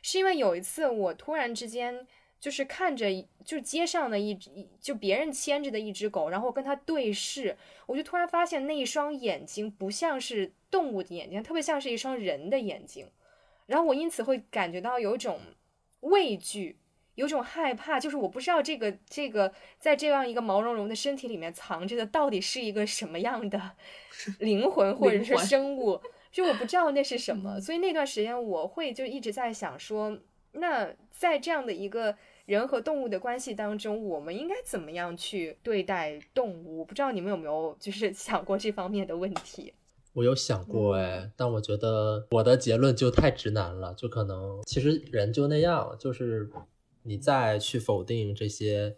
[0.00, 2.06] 是因为有一次我突然之间。
[2.38, 3.06] 就是看着，
[3.46, 13.06] 就街上的一一，就别人牵着的一只狗，然后跟它对视，我就突然发现那一双眼睛不像是动物的眼睛，特别像是一双人的眼睛，
[13.66, 15.40] 然后我因此会感觉到有一种
[16.00, 16.78] 畏惧，
[17.14, 23.72] 有种害怕，就是我不知道这个这个在这样一个毛茸茸的身体里面藏着的到底是一个什么样的
[24.40, 26.00] 灵魂或者是生物，
[26.30, 30.18] 就我不知道那是什么，所以那段时间我会就一直在想说。
[30.58, 36.82] 那在这样的一个人和动物的关系当中，我们应该怎么样去对待动物？
[36.82, 39.74] 不知道你们有没有就是想过这方面的问题？
[40.16, 46.48] 我有想过哎，但我觉得我的结论就太直男了，就可能其实人就那样，就是
[47.02, 48.96] 你再去否定这些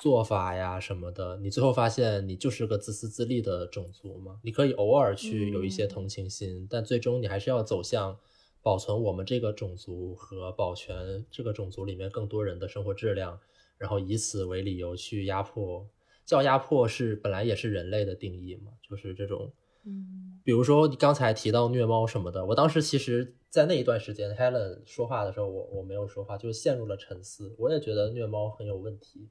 [0.00, 4.40] 做法呀什么的，你最后发现你就是个自私自利的种族嘛。
[4.42, 8.18] 你可以偶尔去有一些同情心，但最终你还是要走向。
[8.60, 13.38] 保存我们这个种族和保全这个种族里面更多人的生活质量，
[13.78, 15.88] 然后以此为理由去压迫，
[16.26, 19.52] 叫压迫是本来也是人类的定义嘛，就是这种，
[19.84, 27.54] 嗯，比如说你刚才提到虐猫什么的，我当时其实，在那一段时间，Helen 说话的时候，我我没有说话，就陷入了沉思。
[27.58, 29.28] 我也觉得虐猫很有问题，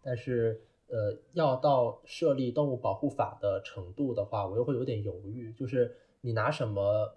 [0.00, 7.16] 但是呃，要到设立动物保护法的程度的话，我又会有点犹豫，就是你拿什么？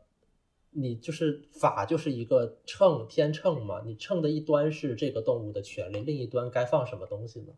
[0.71, 7.54] 你就是法就是一个秤天秤嘛，你秤的一端是这个动物的权利，另一端该放什么东西呢？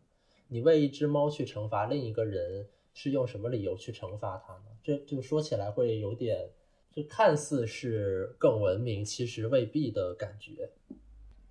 [0.48, 4.70] 你为一只猫去惩罚另一个人，是用什么理由去惩罚他呢？
[4.82, 6.50] 这就说起来会有点，
[6.94, 10.70] 就看似是更文明，其实未必的感觉。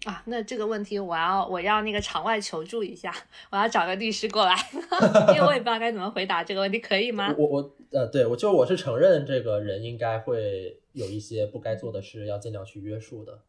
[0.05, 3.13] 啊，那这个问题我要我要那个场外求助一下，
[3.51, 4.55] 我要找个律师过来，
[5.35, 7.35] 因为我也不知道该怎么回答这个问题，可以吗？
[7.37, 13.41] 我我呃，对我就我是承认这个人应该会有一些不该做的事，要尽量去约束的，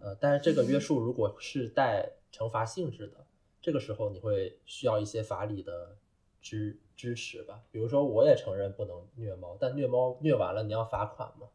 [0.00, 3.24] 呃，但是这个约束如果是带惩罚性质的，
[3.62, 5.96] 这个时候你会需要一些法理的
[6.44, 7.60] 支支持吧？
[7.72, 11.48] 比如说，我也承认不能虐猫，但虐猫虐完了你要罚款吗？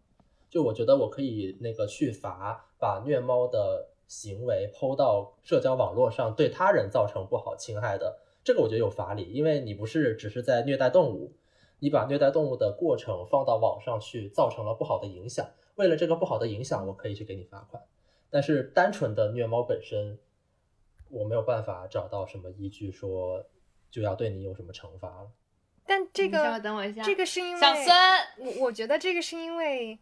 [0.50, 3.88] 就我觉得我可以那个去罚把虐猫的。
[4.10, 11.34] 行为抛到社交网络上，对他人造成不好侵害的，这个我觉得有法理，因为你不是只是在虐待动物，
[11.78, 15.48] 你把虐待动物的过程放到网上去，造成了不好的影响。
[15.76, 17.84] 为了这个不好的影响，我可以去给你罚款。
[18.32, 20.18] 但是单纯的虐猫本身，
[21.12, 23.46] 我没有办法找到什么依据说
[23.90, 25.32] 就要对你有什么惩罚了。
[25.86, 27.88] 但这个，等我一下，这个是因为小孙，
[28.38, 29.98] 我我觉得这个是因为。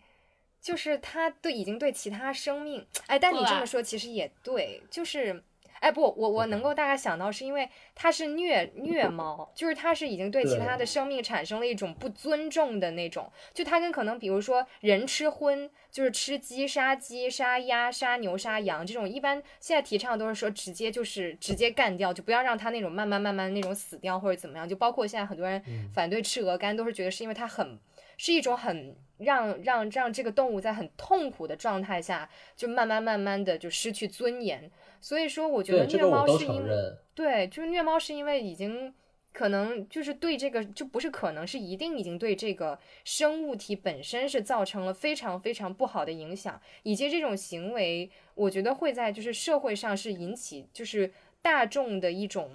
[0.60, 5.42] 就是他对已经对其他生命，哎，但你这么说其实也对，就是，
[5.80, 25.62] 哎不，我我能够大概想到是因为它是虐虐猫，就是它是已经对其他的生命产生了一种不尊重的那种，就它跟可能比如说人吃荤，就是吃鸡杀鸡杀鸭杀牛杀羊这种，一般现在提倡都是说直接就是直接干掉，就不要让它那种慢慢慢慢那种死掉或者怎么样，就包括现在很多人
[25.94, 27.80] 反对吃鹅肝，都是觉得是因为它很
[28.18, 28.96] 是一种很。
[29.18, 34.70] 让让让这个动物在很痛苦的状态下，就慢慢慢慢的就失去尊严。
[35.00, 38.94] 所以说，我觉得虐猫是因为对，就是虐猫是因为已经
[39.34, 52.52] 可能就是对这个就不是可能是一定已经对这个生物体本身是造成了非常非常不好的影响，以及这种行为，我觉得会在就是社会上是引起就是大众的一种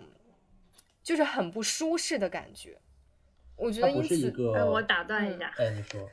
[1.02, 2.78] 就是很不舒适的感觉。
[3.57, 6.09] 我觉得因此，哎，我打断一下，哎，你说。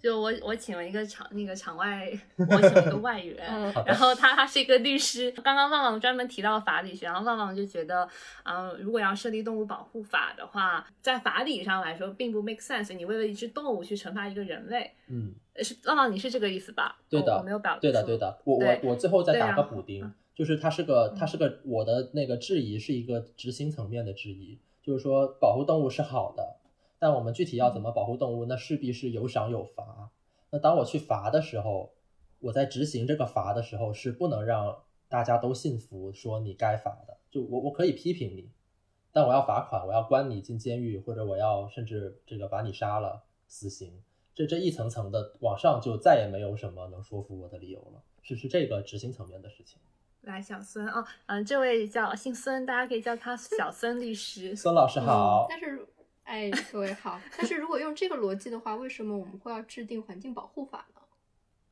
[0.00, 3.36] 就我我请了一个场那个场外，我请了一个外援，
[3.84, 5.30] 然后他他是一个律师。
[5.42, 8.08] 刚刚旺旺专门提到法理学，然后旺旺就觉得，
[8.44, 12.94] 嗯，如果要设立动物保护法的话，在法理上来说并不 make sense。
[12.94, 16.96] 你为了一只动物去惩罚一个人类，嗯，是旺旺，你是这个意思吧？
[17.10, 18.38] 对的，我没有表对的对的。
[18.44, 26.57] 我我我最后再打个补丁，就是他是个他是个我的那个质疑是一个执行层面的质疑，就是说保护动物是好的。
[26.98, 30.10] 但我们具体要怎么保护动物，那势必是有赏有罚。
[30.50, 31.92] 那当我去罚的时候，
[32.40, 37.18] 我在执行这个罚的时候，是不能让大家都信服，说你该罚的。
[37.30, 38.50] 就我我可以批评你，
[39.12, 44.02] 但我要罚款，我要关你进监狱，或者我要甚至这个把你杀了，死刑。
[44.34, 48.02] 这这一层层的往上，就再也没有什么能说服我的理由了。
[48.22, 49.78] 是是这个执行层面的事情。
[50.22, 54.56] 来，小孙哦，嗯，这位叫姓孙，大家可以叫他小孙律师。
[54.56, 55.46] 孙老师好。
[55.48, 55.86] 但是。
[56.28, 57.18] 哎，各位好。
[57.38, 61.00] 但是如果用这个逻辑的话，为什么我们会要制定环境保护法呢？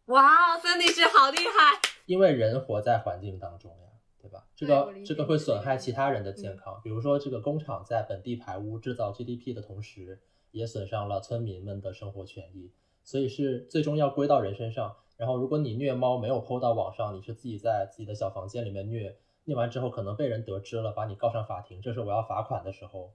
[0.07, 1.79] 哇，孙律师好厉害！
[2.07, 3.89] 因为人活在环境当中呀，
[4.19, 4.47] 对吧？
[4.57, 10.21] 这个这个会损害其他人的健康，比如说这个工厂在本地排污制造 GDP 的同时，
[10.53, 12.73] 也损伤了村民们的生活权益，
[13.05, 14.97] 所以是最终要归到人身上。
[15.19, 23.13] 然后如果你虐猫没有抛到网上，你是自己在自己的小房间里面虐，虐完之后可能被人得知了，把你告上法庭，这是我要罚款的时候。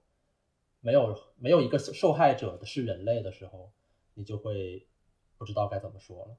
[0.82, 3.72] 没有没有一个受害者的是人类的时候，
[4.14, 4.86] 你就会
[5.38, 6.36] 不知道该怎么说了。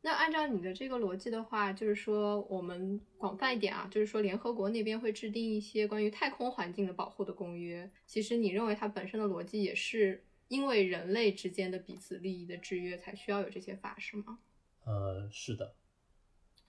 [0.00, 7.90] 那按照你的这个逻辑的话，就是说我们广泛一点啊，就是说联合国那边会制定一些关于太空环境的保护的公约。
[8.06, 14.38] 其实你认为它本身的逻辑也是因为人类之间的彼此利益的制约才需要有这些法，是吗？
[14.84, 15.74] 呃，是的。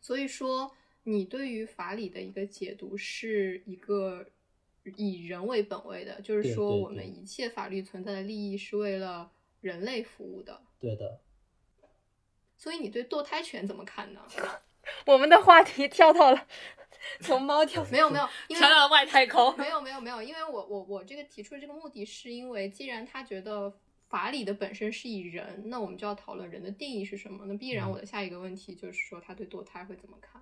[0.01, 0.71] 所以说，
[1.03, 4.25] 你对于法理的一个解读是一个。
[4.97, 10.61] 以人为本位的，就是说我们一切法律存在的利益是为了人类服务的。
[10.79, 11.19] 对的。
[12.57, 14.21] 所以你对堕胎权怎么看呢？
[15.05, 16.47] 我们的话题跳到了
[17.19, 19.57] 从猫跳，没有没有，跳到了外太空。
[19.57, 23.73] 没有没有没有，因为我我我这个提出的这个目的是因为，既然他觉得
[24.07, 27.45] 法理的本身是以人，那我们就要讨论人的定义是什么。
[27.45, 30.41] 那必然我的下一个问题就是说，他对堕胎会怎么看？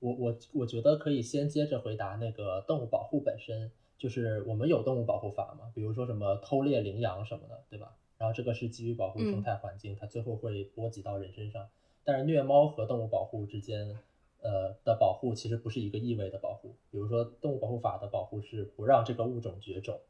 [0.00, 3.70] 我我我觉得可以先接着回答那个动物保护本身。
[4.02, 7.94] 就是我们有动物保护法嘛，比如说什么偷猎领养什么的，对吧？
[8.18, 11.68] 然后这个是基于保护生态环境，它最后会波及到人身上。
[12.02, 13.96] 但是虐猫和动物保护之间，
[14.40, 16.74] 呃的保护其实不是一个意味的保护。
[16.90, 20.00] 比如说，动物保护法的保护是不让这个物种绝种，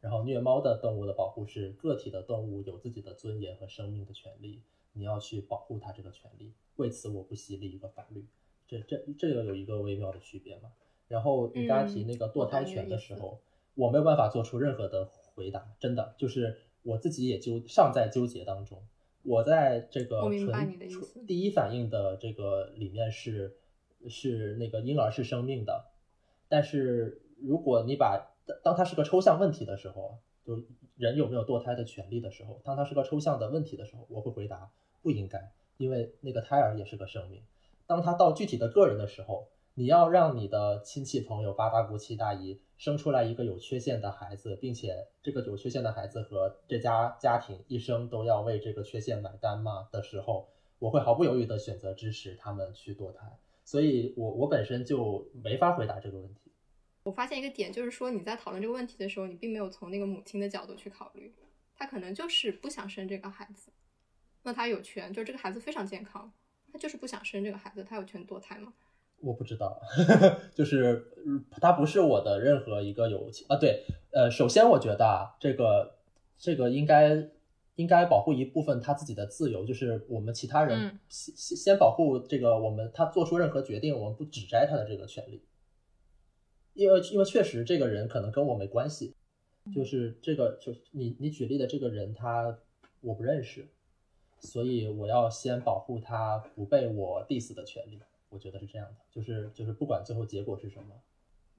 [0.00, 4.60] 然后虐猫的动物的保护是个体的动物有自己的尊严和生命的权利，
[4.92, 6.52] 你要去保护它这个权利。
[6.74, 8.26] 为此，我不惜立一个法律。
[8.66, 10.72] 这这这个有一个微妙的区别嘛？
[11.10, 13.40] 然后你刚才提那个堕胎权的时候，
[13.74, 18.80] 我没有办法做出任何的回答，真的就是我自己也纠尚在纠结当中。
[19.24, 23.56] 我在这个纯第一反应的这个里面是
[24.08, 25.86] 是那个婴儿是生命的，
[26.48, 28.30] 但是如果你把
[28.62, 30.62] 当它是个抽象问题的时候，就
[30.96, 34.70] 人有没有堕胎的权利的时候，当它是个抽象的问题的时候，我会回答
[35.02, 37.42] 不应该，因为那个胎儿也是个生命。
[37.88, 39.48] 当它到具体的个人的时候，
[39.80, 49.88] 你要让你的亲戚朋友、八大姑七大姨生出来一个有缺陷的孩子，并且这个有缺陷的孩子和这家家庭一生都要为这个缺陷买单吗？
[49.90, 53.26] 的时候，我会毫不犹豫地选择支持他们去堕胎。
[53.64, 56.52] 所以，我我本身就没法回答这个问题。
[57.02, 61.32] 我发现一个点，就是说你在讨论这个问题的时候，你并没有从那个母亲的角度去考虑，
[61.74, 63.72] 她可能就是不想生这个孩子，
[64.42, 66.30] 那她有权，就是这个孩子非常健康，
[66.70, 68.74] 她就是不想生这个孩子，她有权堕胎吗？
[69.22, 69.80] 我不知道，
[70.54, 71.04] 就是
[71.60, 73.56] 他不是我的任何一个友情啊。
[73.56, 75.94] 对，呃，首先我觉得啊，这个
[76.38, 77.28] 这个应该
[77.76, 85.42] 应该保护一部分他自己的自由，就是我们其他人先先先保护这个我们他做出任何决定，我们不指摘他的这个权利，
[86.74, 89.14] 因为因为确实这个人可能跟我没关系，
[89.74, 92.58] 就是这个就你你举例的这个人他
[93.02, 93.68] 我不认识，
[94.40, 97.98] 所以我要先保护他不被我 diss 的权利。
[98.30, 100.94] 我觉得是这样的，就是就是不管最后结果是什么，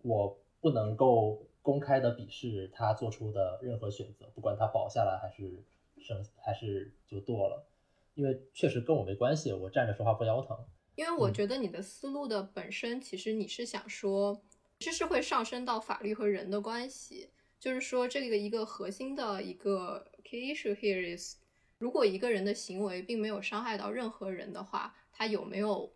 [0.01, 5.61] 我不能够公开的鄙视他做出的任何选择，不管他保下来还是
[5.99, 7.67] 生还是就堕了，
[8.15, 10.57] 因为确实跟我没关系，我站着说话不腰疼。
[10.95, 14.41] 因为我觉得你的思路的本身，其实你是想说，
[14.79, 21.35] 这是会上升到法律和人的关系，就是说这个一个核心的一个 key issue here is，
[21.79, 25.91] 如果一个人的行为并没有伤害到任何人的话，他有没有？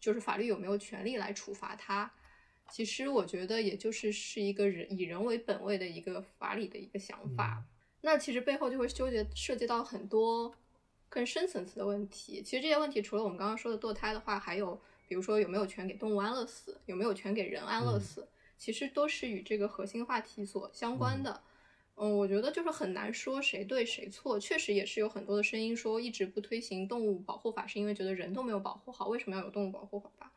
[0.00, 2.10] 就是法律有没有权利来处罚他？
[2.70, 7.62] 其实我觉得，也就是是一个人以人为本位的一个法理的一个想法。
[8.00, 10.52] 那其实背后就会纠结涉及到很多
[11.08, 12.42] 更深层次的问题。
[12.42, 18.26] 其实这些问题除了我们刚刚说的堕胎的话，还有比如说有没有权给动物安乐死，有没有权给人安乐死，
[18.58, 21.30] 其实都是与这个核心话题所相关的。
[21.30, 21.45] 嗯，
[21.96, 30.30] 我觉得就是很难说谁对谁错，确实也是有很多的声音说一直不推行动物保护法，是因为觉得人都没有保护好，为什么要有动物保护法？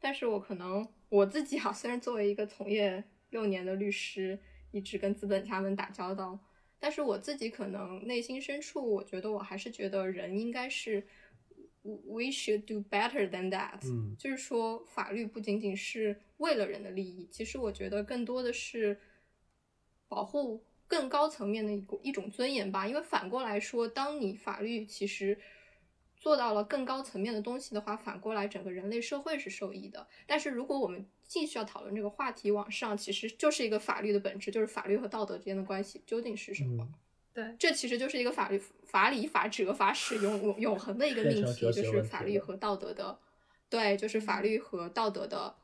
[0.00, 4.36] 但是我可能我自己啊，虽然作为一个从业六年的律师，
[4.72, 6.38] 一直跟资本家们打交道，
[6.80, 11.06] 但是我自己可能内心深处，我觉得我还是觉得人应该是
[11.82, 13.78] ，we should do better than that。
[13.84, 18.98] 嗯，就是说法律不仅仅是为了人的利益，其实我觉得更多的是
[20.08, 20.64] 保护。
[20.88, 25.38] 更高层面的一一种尊严吧，因为反过来说，当你法律其实
[26.16, 30.06] 做到了更高层面的东西的话，反过来整个人类社会是受益的。
[30.26, 36.88] 但是如果我们继续要讨论这个话题往上，其实就是一个法律的本质，就是法律和道德之间的关系究竟是什么？
[37.34, 43.18] 对，这其实就是一个法律、法理、法哲、法史永永永恒的一个命题，就是法律和道德的，
[43.68, 45.54] 对，就是法律和道德的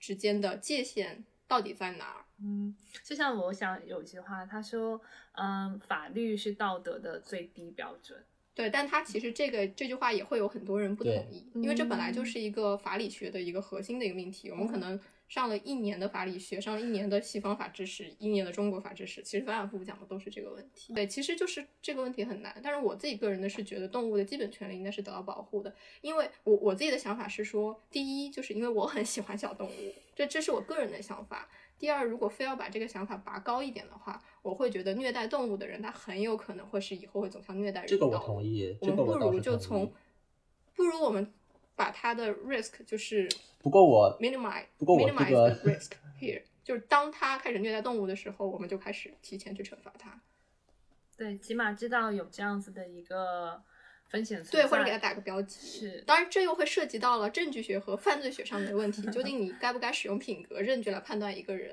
[0.00, 2.24] 之间的界限到底在哪儿？
[2.40, 2.72] 嗯，
[3.02, 5.00] 就像我想有一句话，他说，
[5.32, 8.16] 嗯，法律是道德的最低标准。
[8.54, 14.48] 对，但他其实这个这句话也会有很多人不同意，因为这本来就是一个法理学的一个核心的一个命题。
[14.48, 14.98] 我们可能
[15.30, 20.92] 上了一年的法理学，上了一年的西方法知识，一年的中国法知识，其实反反复复讲的都是这个问题。
[20.92, 22.60] 对，其实就是这个问题很难。
[22.60, 25.72] 但是我自己个人呢是觉得，动物的基本权利应该是得到保护的。
[26.00, 31.48] 因为我我自己的想法是说，第一，就是因为我很喜欢小动物，这这是我个人的想法。
[31.78, 37.88] 第二，如果非要把这个想法拔高一点的话，我会觉得虐待动物的人，他很有可能会是以后会走向虐待人。
[37.88, 38.76] 这个我同意。
[38.80, 39.92] 我们不如就从，
[40.74, 41.32] 不如我们
[41.76, 43.28] 把他的 risk 就是，
[43.62, 50.20] 不过我 minimize，不过我这个 risk here， 就是当他开始虐待动物的时候，我们就开始提前去惩罚他。
[51.16, 53.62] 对，起码知道有这样子的一个。
[54.10, 55.60] 风险对，或者给他打个标记。
[55.64, 59.02] 是，当然这又会涉及到了证据学和犯罪学上面的问题。
[59.02, 61.72] 究竟你该不该使用品格证据来判断一个人？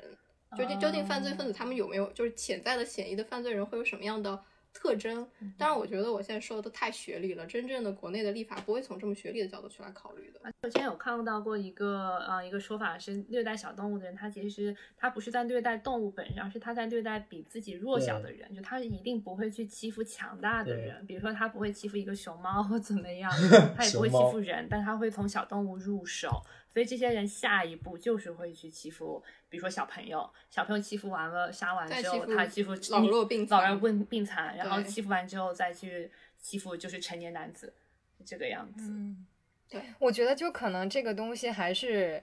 [0.55, 4.39] 究竟究竟犯罪分子他们有没有就是潜在的嫌疑的犯罪人会有什么样的？
[4.77, 7.45] 特征，当然，我觉得我现在说的都太学历了。
[7.47, 10.39] 真正的国内的立法不会从这么学历的角度去来考虑的。
[10.61, 18.53] 我之前有看到过一个呃一个说法是，虐待小动物的人，他其实他不是在虐待动物本身，而是他在虐待比自己弱小的人。
[18.53, 23.31] 就他一定不会去欺负强大的人，比如说他不会欺负一个熊猫或怎么样，
[23.75, 26.29] 他也不会欺负人，但他会从小动物入手。
[26.77, 37.73] 所以这些人下一步就是会去欺负，比如说小朋友，小朋友欺负完了杀完之后，再欺负他欺负老弱病残老弱病病残，然后欺负完之后再去欺负就是成年男子，
[38.23, 38.91] 这个样子。
[38.91, 39.25] 嗯，
[39.67, 42.21] 对，我觉得就可能这个东西还是，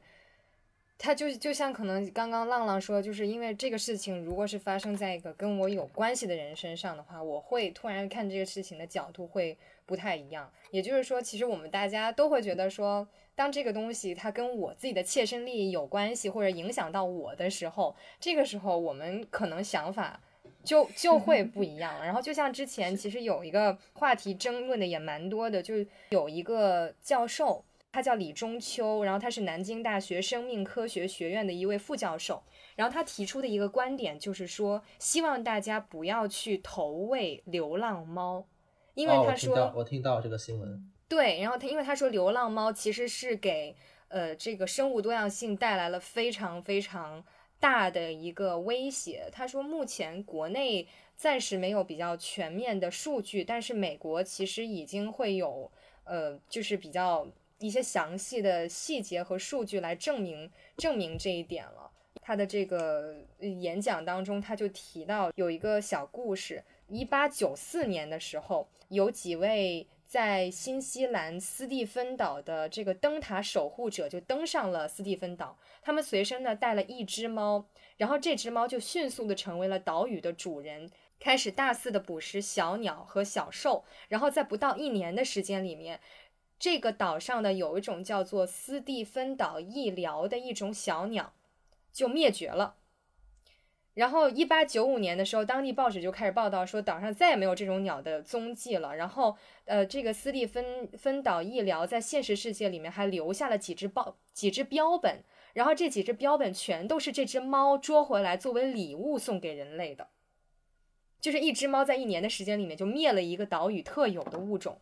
[0.96, 10.48] 他就就像可能刚刚浪浪说，就是因为这个事情如果是发生在一个跟我有关系的人身上的话，我会突然看这个事情的角度会不太一样。
[10.70, 20.20] 也就是说，其实我们大家都会觉得说，当这个东西它跟我自己的切身利益有关系，或者影响到我的时候，这个时候我们可能想法。
[20.62, 25.74] 就就会不一样，然后就像之前其实有一个话题争论的也蛮多的，就
[26.09, 27.62] 有一个教授，
[27.93, 32.43] 他叫李中秋，然后他是南京大学生命科学学院的一位副教授，
[32.76, 38.47] 然后他提出的一个观点就是说，希望大家不要去投喂流浪猫，
[38.95, 43.72] 因为哦，我他说、听到我听到这个新闻，对，然后他因为他说流浪猫其实是给
[44.08, 47.24] 呃这个生物多样性带来了非常非常
[47.60, 49.28] 大的一个威胁。
[49.30, 55.70] 他说目前国内暂时没有比较全面的数据，但是美国其实已经会有
[56.02, 57.24] 呃就是比较
[57.60, 61.92] 一些详细的细节和数据来证明证明这一点了。
[62.20, 80.88] 他的这个演讲当中，他就提到有一个小故事，一八九四年的时候，有几位在新西兰斯蒂芬岛的这个灯塔守护者就登上了斯蒂芬岛，他们随身呢带了一只猫，然后这只猫就迅速的成为了岛屿的主人。
[81.18, 85.98] 开始大肆的捕食小鸟和小兽，然后在不到一年的时间里面，
[86.60, 91.32] 这个岛上的有一种叫做斯蒂芬岛翼鹩的一种小鸟，
[91.92, 92.76] 就灭绝了。
[93.95, 98.97] 然后，一八九五年的时候，当地报纸就开始报道说，岛上再也没有这种鸟的踪迹了。
[98.97, 99.36] 然后，
[99.66, 105.22] 呃，这个斯蒂芬芬岛医疗在现实世界里面还留下了几只报几只标本，
[105.53, 110.09] 然后这几只标本全都是这只猫捉回来作为礼物送给人类的。
[111.20, 114.78] 就是一只猫在一年的时间里面就灭了一个岛屿特有的物种。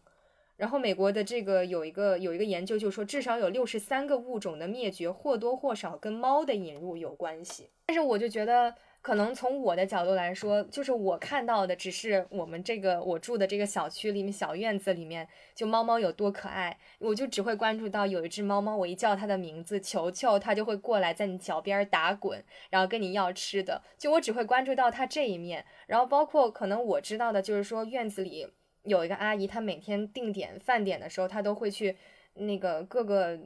[0.56, 7.68] 然后美国的这个有一个有一个研究就说，至少有六十三个物种的灭绝或多或少跟猫的引入有关系。
[7.86, 23.82] 但是我就觉得，可能从我的角度来说，就是我看到的只是我们这个我住的这个小区里面小院子里面，就猫猫有多可爱，我就只会关注到有一只猫猫，我一叫它的名字球球，它就会过来在你脚边打滚，然后跟你要吃的。
[23.98, 28.48] 就我只会关注到它这一面，然后包括可能我知道的就是说院子里。
[28.84, 31.96] 有一个阿姨，她每天定点饭点的时候，她都会去
[32.34, 33.38] 那个各个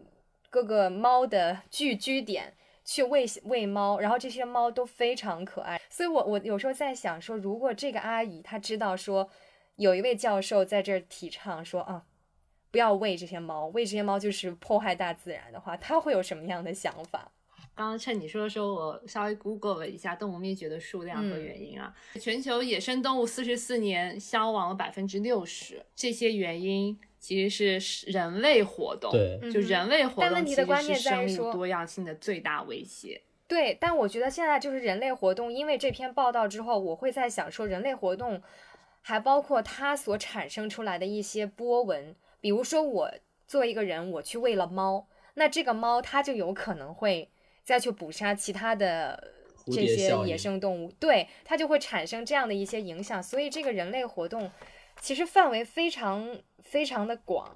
[0.49, 2.55] 各个猫的聚居点
[2.87, 5.79] 去喂喂猫，然后这些猫都非常可爱。
[5.91, 9.29] 所以我我有时候在想说，如果这个阿姨她知道说
[9.75, 12.05] 有一位教授在这儿提倡说啊，
[12.71, 17.33] 不要喂这些猫，喂这些猫就是破坏大自然的话，她会有什么样的想法？
[17.75, 21.95] 刚刚趁你说的时候，我稍微 Google 了一下动物灭绝的数量和原因啊。
[22.19, 33.21] 全球野生动物四十四年消亡了百分之六十，这些原因其实是人类活动，对，就人类活但问动其实题的关键是生物在于说多样性的最大威胁。
[33.49, 38.41] 对，但我觉得现在就是人类活动，因为这篇报道之后，我会在想说，人类活动
[39.03, 43.11] 还包括它所产生出来的一些波纹，比如说我
[43.49, 47.29] 作为一个人，我去喂了猫，那这个猫它就有可能会
[47.65, 49.33] 再去捕杀其他的
[49.73, 54.49] 这些野生动物，对，它就会产生这样的一些影响，所以这个人类活动
[55.01, 57.49] 其实范围非常非常的广，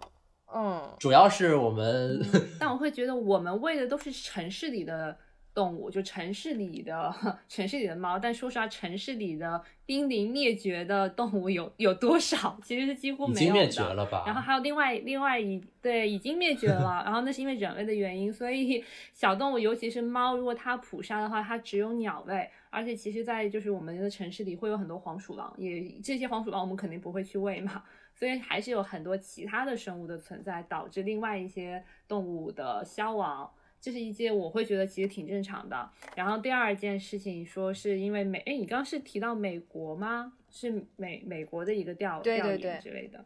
[0.54, 0.88] 嗯。
[0.98, 2.20] 主要是我们
[2.58, 5.16] 但我会觉得我们喂的都是城市里的
[5.52, 7.12] 动物，就城市里的
[7.48, 8.18] 城市里的猫。
[8.18, 12.58] 但说实话，城市里的濒临灭绝的动物有有多少？
[12.62, 13.72] 其实是几乎没已经灭没有的。
[13.72, 14.22] 绝了吧？
[14.26, 18.82] 然后还有另外另外一对已经灭绝了， 然后那是因为人类的原因，所以
[19.12, 27.82] 小动物尤其是猫，如果它捕杀的话，它只有鸟类，而且其实，在就是我们的城市里会有很多黄鼠狼，也这些黄鼠狼我们肯定不会去喂嘛，
[28.20, 33.50] 所以还是有很多其他的生物的存在，导致另外一些动物的消亡。
[33.80, 35.90] 这是一件我会觉得其实挺正常的。
[36.14, 40.34] 然后第二件事情说是因为美，哎，你刚刚是提到美国吗？
[40.50, 43.24] 是美美国的一个调调研之类的。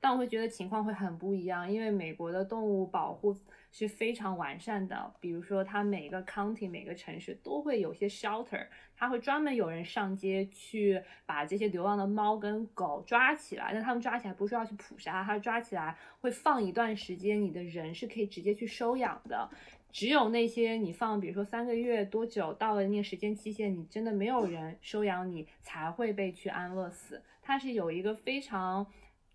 [0.00, 3.36] 但我会觉得情况会很不一样，因为美国的动物保护
[3.72, 5.12] 是非常完善的。
[5.20, 13.70] 比如说，它每个 county 每个城市都会有些 shelter，它会专门有人上街去把这些流浪的猫跟狗抓起来。
[13.72, 19.50] 但他们抓起来不是要去捕杀，它抓起来会放一段时间，你的人是可以直接去收养的。
[19.90, 27.22] 只有那些你放，比如说三个月多久，到了那个时间期限，你真的没有人收养你，才会被去安乐死。
[27.40, 28.86] 它是有一个非常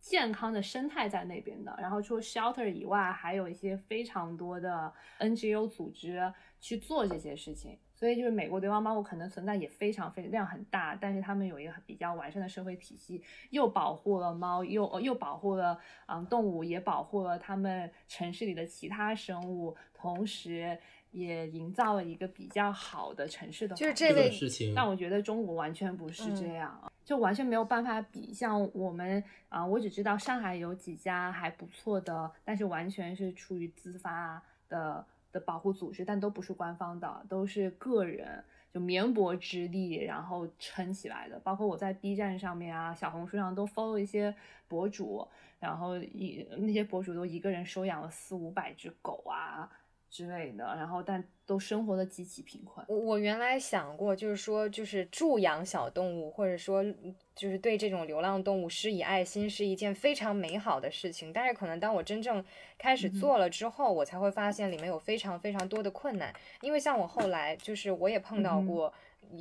[0.02, 1.74] 健康的生态在那边的。
[1.80, 7.78] 然后除了 shelter 以外，还有一些非常多的 NGO 组织去做这些事情。
[7.94, 20.80] 所以就是美国流浪猫可能存在也非常非量很大，但是他们有一个比较完善的社会体系，又保护了猫，又又保护了嗯动物，也保护了他们城市里的其他生物，同时
[21.12, 23.76] 也营造了一个比较好的城市的。
[23.76, 28.34] 就是这类事情，但我觉得中国完全不是这样，就完全没有办法比。
[28.34, 35.06] 像我们啊，我只知道上海有几家还不错的，但是完全是出于自发的。
[35.34, 38.44] 的保护组织，但都不是官方的，都是个人
[38.74, 41.40] 就绵薄之力，然后撑起来的。
[41.40, 44.36] 包括我在 B 站上面啊、小红书上都 follow 一些
[44.68, 45.26] 博主，
[45.58, 49.72] 然后一那些博主都一个人收养了四五百只狗啊。
[50.12, 52.86] 之类的，然后但都生活的极其贫困。
[52.90, 56.84] 我我原来想过，就是说，就是助养小动物，或者说，
[57.34, 61.32] 就是对这种流浪动物施以爱心，是一件非常美好的事情。
[61.32, 62.44] 但是，可能当我真正
[62.78, 66.34] 开始做了之后，我才会发现里面有非常非常多的困难。
[66.60, 68.94] 因为像我后来，就是我也碰到过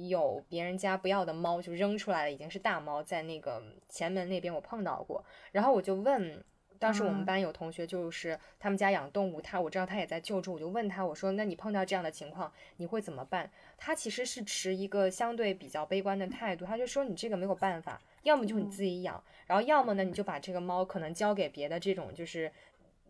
[0.08, 6.44] 有别人家不要的猫就扔出来了，已经是大猫，在那个前门那边我碰到过，然后我就问。
[6.80, 13.48] 当时我们班有同学就是他们家养动物，他我知道他也在救助，我就问他，我说那你碰到这样的情况你会怎么办？
[13.76, 22.50] 他其实是持一个相对比较悲观的态度，他就说你这个没有办法，要么就你自己养，然后要么呢你就把这个猫可能交给别的这种就是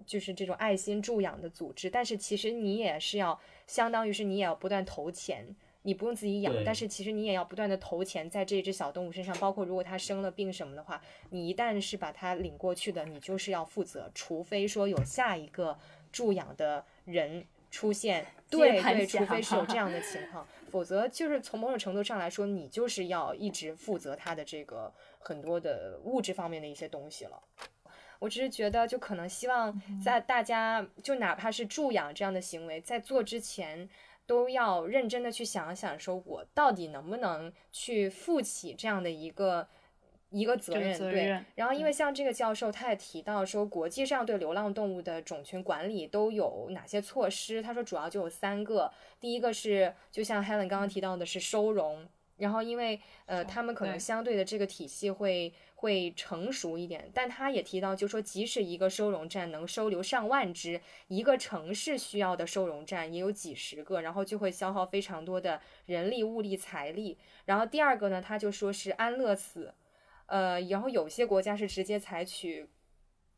[0.04, 5.54] 就是这种爱心助养的组织，但是其实你也是要相当于是你也要不断投钱。
[5.82, 11.00] 你不用自己养，但是其实你也要不断的投钱在这只小动物身上，包括如果它生了病什么的话，
[11.30, 15.78] 你一旦是把它领过去的，你就是要负责，除非说有下一个
[16.12, 27.42] 助养的人出现，对对，除非是有这样的情况， 否则就是从某种程度上来说，你就是要一直负责它的这个很多的物质方面的一些东西了。
[28.18, 33.88] 我只是觉得，就可能希望在大家就哪怕是助养这样的行为，在做之前。
[34.30, 39.66] 都要认真的去想想，说我到底能不能去负起这样的一个
[40.30, 40.96] 一个责任？
[40.96, 41.44] 对。
[41.56, 47.60] 然后，因为像这个教授，他也提到说，国际上对流浪动物的种群管理都有哪些措施？
[47.60, 48.92] 他说主要就有三个。
[49.18, 52.06] 第一个是，就像 Helen 刚刚提到的，是收容。
[52.36, 55.52] 然后，因为呃，他们可能相对的这个体系会。
[55.80, 60.78] 会成熟一点，但他也提到，就说即使一个收容站能收留上万只，
[61.08, 67.16] 一个城市需要的收容站也有几十个，然后就会消耗非常多的人力、物力、财力。
[67.46, 69.72] 然后第二个呢，他就说是安乐死，
[70.26, 72.68] 呃，然后有些国家是直接采取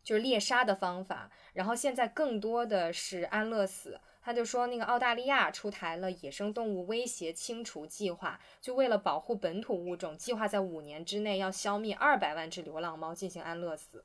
[0.03, 4.01] 就是猎杀的方法，然后现在更多的是安乐死。
[4.23, 14.05] 他就说，那个澳大利亚出台了野生动物威胁清除计划，就为了保护本土物种，计划在五年之内要消灭二百万只流浪猫进行安乐死。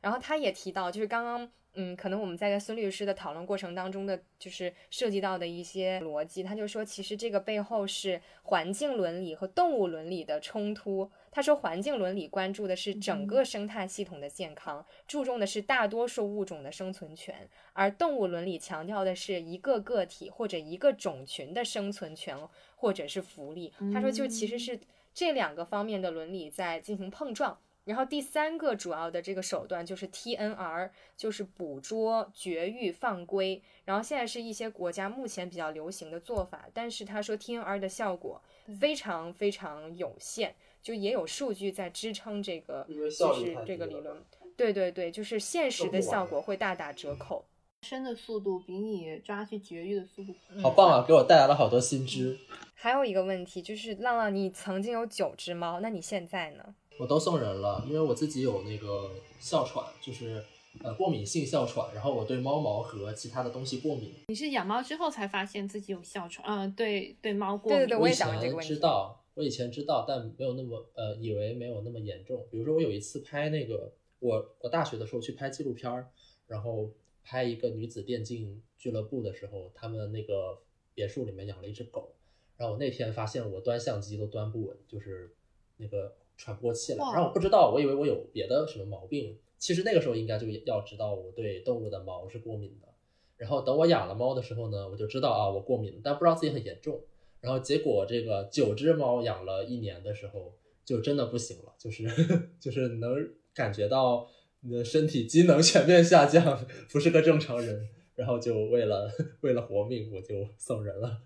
[0.00, 1.50] 然后他也提到，就是刚刚。
[1.74, 11.10] 嗯，可能我们在跟孙律师的讨论过程当中的，就是涉及到的一些逻辑，他就说，其实这个背后是环境伦理和动物伦理的冲突。
[11.30, 22.36] 他说，环境伦理关注的是整个生态系统的健康，注重的是大多数物种的生存权，而动物伦理强调的是一个个体或者一个种群的生存权
[22.76, 23.72] 或者是福利。
[23.94, 24.78] 他说，就其实是
[25.14, 27.58] 这两个方面的伦理在进行碰撞。
[27.84, 33.60] 然后第三个主要的这个手段就是 TNR，就是捕捉、绝育、放归。
[33.84, 38.40] 然后现在是一些国家目前比较流行的做法，但是他说 TNR 的效果
[38.80, 44.22] 非常非常有限，就也有数据在支撑这个，就是这个理论。
[44.56, 47.44] 对对对，就是现实的效果会大打折扣。
[47.82, 51.04] 生的速度比你抓去绝育的速度好棒啊！
[51.04, 52.38] 给我带来了好多新知。
[52.74, 56.76] 还有一个问题就是，浪浪，你曾经有九只猫，那你现在呢？
[57.02, 60.40] 我都送人了，因为我自己有那个哮喘，就是
[60.84, 64.12] 呃过敏性哮喘，然后我对猫毛和其他的东西过敏。
[64.28, 66.46] 你是养猫之后才发现自己有哮喘？
[66.46, 67.80] 嗯，对对，猫过敏。
[67.80, 72.46] 对对对，我以前知道，我以前知道，但没有那么呃，以为没有那么严重。
[72.52, 76.08] 比如说我有一次拍那个，我我大学的时候去拍纪录片儿，
[76.46, 76.88] 然后
[77.24, 80.56] 拍一个女子电竞俱乐部的时候，他们那个
[80.94, 82.14] 别墅里面养了一只狗，
[82.56, 85.34] 然后我那天发现我端相机都端不稳，就是
[85.78, 86.14] 那个。
[86.42, 89.38] 喘不过气来，然后我不知道，我以为我有别的什么毛病。
[89.58, 92.88] 其实那个时候应该就要知道我对动物的毛是过敏的。
[93.36, 97.00] 然后等我养了猫的时候呢，我就知道啊，我过敏，但不知道自己很严重。
[97.40, 100.52] 然后结果这个九只猫养了一年的时候，
[100.84, 102.04] 就真的不行了，就是
[102.58, 103.14] 就是能
[103.54, 104.28] 感觉到
[104.62, 107.88] 你的身体机能全面下降，不是个正常人。
[108.14, 111.20] 然后就为了 为了活命，我就送人了。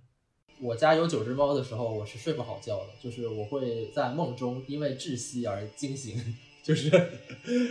[0.61, 6.89] 我家有九只猫的时候，我是睡不好觉的，就是我会在梦中因为窒息而惊醒， 就是，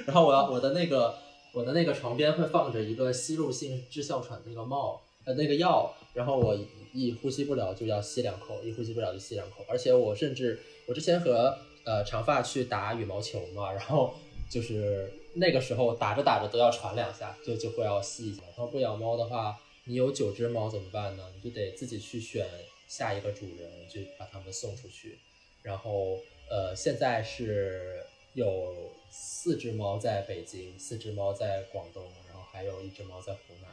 [0.05, 1.15] 然后我要我的那个
[1.51, 6.55] 我的那个床边会放着一个吸入性支哮喘那个帽呃那个药，然后我
[6.93, 14.13] 一呼吸不了就要吸两口，一呼吸不了就吸两口，而且我甚至我之前和呃长发去打羽毛球嘛，然后
[14.49, 18.43] 就是那个时候打着打着都要喘两下，就就会要吸一下。
[18.55, 21.23] 然后不养猫的话，你有九只猫怎么办呢？
[21.35, 22.47] 你就得自己去选
[22.87, 25.19] 下一个主人，就把它们送出去。
[25.61, 26.19] 然后
[26.49, 33.69] 呃，现在是有四只猫在北京，四只猫在广东，然后还有一只猫在湖南，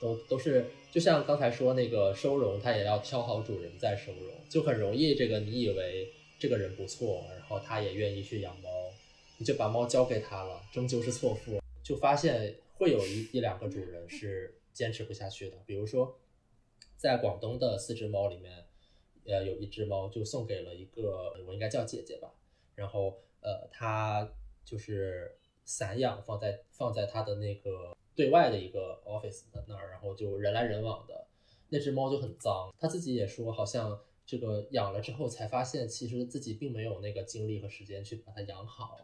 [0.00, 8.68] 都都是就像刚才说那个收容，它也要挑好主人再收容，就很容易这个你以为这个人不错，然后他也愿意去养猫，
[9.38, 16.18] 你就把猫交给他了，终究是错付，就发现会有一一两个主人是坚持不下去的，比如说
[17.00, 18.66] 在广东的四只猫里面。
[19.26, 22.32] 呃，有一只猫就送给了一个，我应该叫姐姐吧。
[22.74, 24.28] 然后呃，她
[24.64, 31.28] 就是散养，放在放在她的那个对外的一个 office 的那儿，然后就人来人往的。
[31.68, 38.98] 那只猫就很脏，它自己也说，好像这个养了之后才发现，其实自己并没有那个精力和时间去把它养好。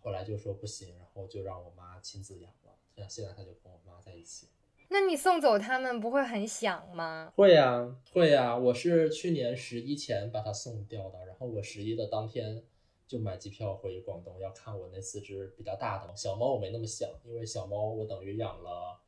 [0.00, 2.76] 后来就说不行，然后就让我妈亲自养了。
[2.96, 4.48] 像现在它就跟我妈在一起。
[4.92, 7.32] 那你送走它们不会很想吗？
[7.36, 8.56] 会呀，会呀。
[8.56, 12.60] 我是去年十一前把它送掉的，然后我十一的当天
[13.06, 16.54] 就买机票回广东，要看我那四只比较大的小猫。
[16.54, 19.00] 我没那么想，因为小猫我等于养了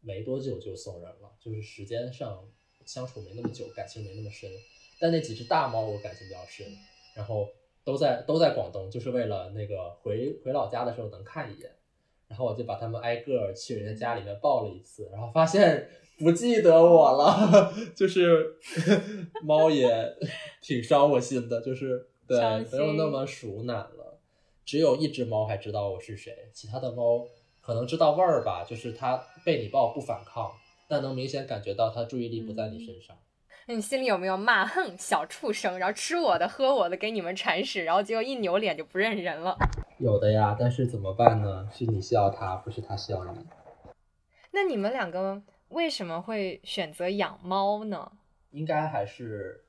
[0.00, 2.48] 没多久就送人了，就是时间上
[2.86, 4.48] 相处没那么久，感情没那么深。
[5.00, 6.64] 但那几只大猫我感情比较深，
[7.16, 7.48] 然后
[7.82, 11.72] 都在都在广东，就是为了那个回回老家的时候能看一眼。
[12.28, 18.56] 然后我就把他们挨个去人家家里面抱了一次，然后发现不记得我了， 就是
[19.42, 19.88] 猫也
[20.60, 22.38] 挺伤我心的，就是对
[22.70, 24.18] 没有那么熟稔了。
[24.64, 27.26] 只有一只猫还知道我是谁，其他的猫
[27.62, 30.52] 可能知道味儿吧，就是它被你抱不反抗，
[30.86, 33.16] 但能明显感觉到它注意力不在你身上。
[33.66, 39.56] 你心里有没有骂哼小畜生，然后吃我的喝我的给你们铲屎，然后结果一扭脸就不认人了？
[39.98, 41.68] 有的呀，但是怎么办呢？
[41.72, 43.44] 是你需要它，不是它需要你。
[44.52, 48.12] 那你们两个为什么会选择养猫呢？
[48.52, 49.64] 应该还是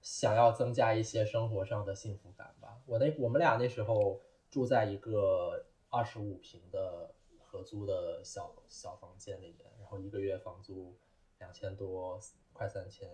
[0.00, 2.80] 想要增加一些生活上的幸福感吧。
[2.86, 10.96] 我那我们俩那时候住在一个二十五平的合租的小小房间里面，然后一个月房租
[11.38, 12.18] 两千多，
[12.52, 13.08] 快三千，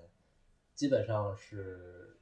[0.75, 2.15] 基本上是。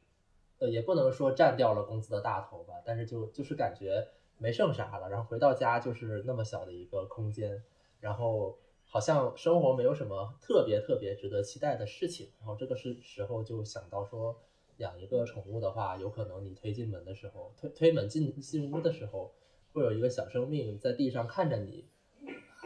[0.58, 5.10] 呃，也不能说占掉了工资的大头吧，但是就就是感觉没剩啥了。
[5.10, 7.62] 然后回到家就是那么小的一个空间，
[8.00, 12.30] 然后好像生活没有什么特别特别值得期待的事情。
[12.38, 14.38] 然后这个是时候就想到说，
[14.78, 19.32] 养一个宠物的话，有可能你推进门的时候，推推门进进屋的时候，
[19.72, 21.86] 会有一个小生命在地上看着你，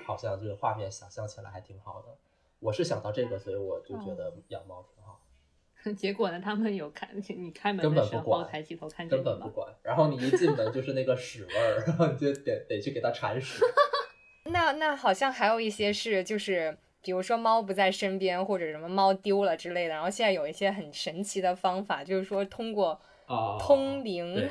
[0.06, 2.16] 好像这个画面想象起来还挺好的。
[2.60, 4.84] 我是想到这个，所以我就觉得养猫。
[5.96, 6.38] 结果呢？
[6.38, 9.66] 他们有看 你开门的时候抬起头看根本不管。
[9.82, 13.64] 然后你一进门就是那个屎味儿，然后你就得得去给它铲屎。
[14.52, 19.94] 那那好像还有一些是，就是比如说猫不在身边，或者什么猫丢了之类的。
[19.94, 23.00] 然后现在有一些很神奇的方法，就是说通过
[23.58, 24.48] 通灵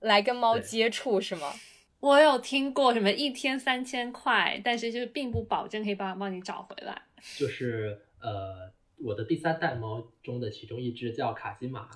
[0.00, 1.52] 来跟猫接触，是吗？
[2.00, 7.02] 我有听过什么一天三千块，但是就是并不保证可以帮帮你找回来。
[7.38, 8.73] 就是呃。
[8.98, 11.88] 我的第三代猫中的其中一只叫卡金玛，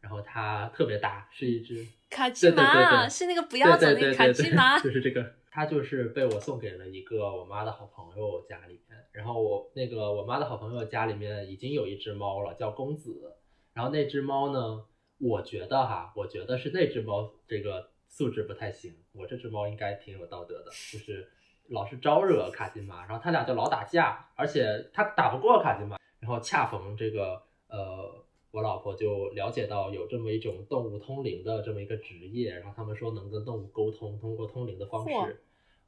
[0.00, 13.36] 然后它特别大，是一只卡金玛，是那个不要走那个卡金玛，就是这个，它就是被我送给了一个我妈的好朋友家里面，然后我那个我妈的好朋友家里面已经有一只猫了，叫公子，
[13.72, 14.84] 然后那只猫呢，
[15.18, 21.28] 我觉得哈，我觉得是那只猫这个素质不太行，我这只猫应该挺有道德的，就是
[21.68, 25.96] 老是招惹卡金玛，然后他俩就老打架，而且他打不过卡金玛。
[26.26, 28.12] 然后恰逢这个，呃，
[28.50, 35.40] 我老婆就了解到有这么一种动物通灵的这么一个职业，然后他们说能跟动物沟通，通过通灵的方式，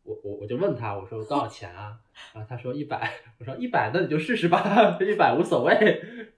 [0.05, 1.99] 我我我就问他，我说多少钱啊？
[2.33, 5.75] 然后他说一百， 我说一百，那你就试试吧，一百无所谓，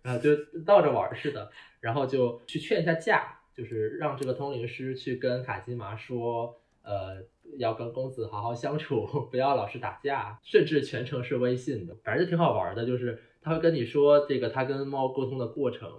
[0.00, 0.30] 然后就
[0.64, 7.22] 闹着玩似的，然后就去劝一下架，就是让这个通灵师去跟卡金麻说，呃，
[7.58, 13.22] 要跟公子好好相处， 不要老是打架，甚至全程是微信的，反正就挺好玩的，就是。
[13.42, 15.90] 他会跟你说这个他跟猫沟通的过程，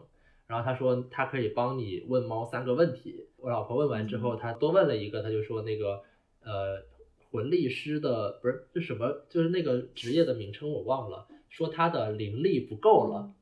[0.48, 3.28] 然后他说他可以帮你问猫三个问题。
[3.38, 6.04] 我老婆问完之后，他多问了一个，他就说那个
[6.44, 6.84] 呃
[7.32, 13.34] 魂力师的不是是什么，就是那个职业的名称我忘了，说他的灵力不够了，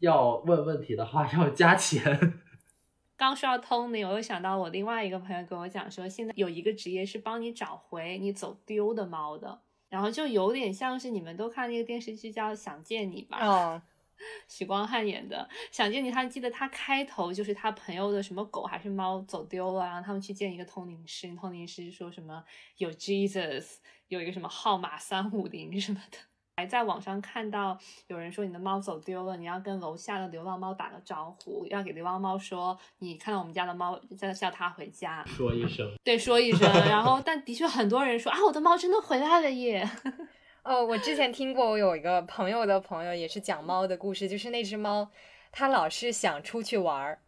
[0.00, 2.40] 要问问题的话要加钱。
[3.16, 9.60] 刚说到 Tony，我又想到我另外一个朋友跟我讲说，现在有一个职业是帮你找回你走丢的猫的，
[9.94, 13.46] 然后就有点像是你们都看那个电视剧叫《想见你》吧？
[13.46, 13.80] 哦，
[14.48, 22.42] 许光汉演的《想见你》，他记得他开头就是他朋友的什么狗还是猫走丢了，然后他们去见一个通灵师，通灵师说什么
[22.78, 23.76] 有 Jesus，
[24.08, 26.18] 有一个什么号码三五零什么的。
[26.56, 27.76] 还在网上看到
[28.06, 36.70] 有人说你的猫走丢了，你要跟楼下的流浪猫打个招呼，要给流浪猫说你看到我们家的猫，再叫它回家，说一声，对，说一声。
[36.88, 39.88] 然后， 但的确很多人说啊，我的猫真的回来了耶。
[40.62, 45.10] 哦，我之前听过，我有一个朋友的朋友也是讲猫的故事，就是那只猫，
[45.50, 47.18] 它老是想出去玩儿，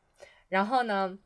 [0.48, 1.18] 然后呢。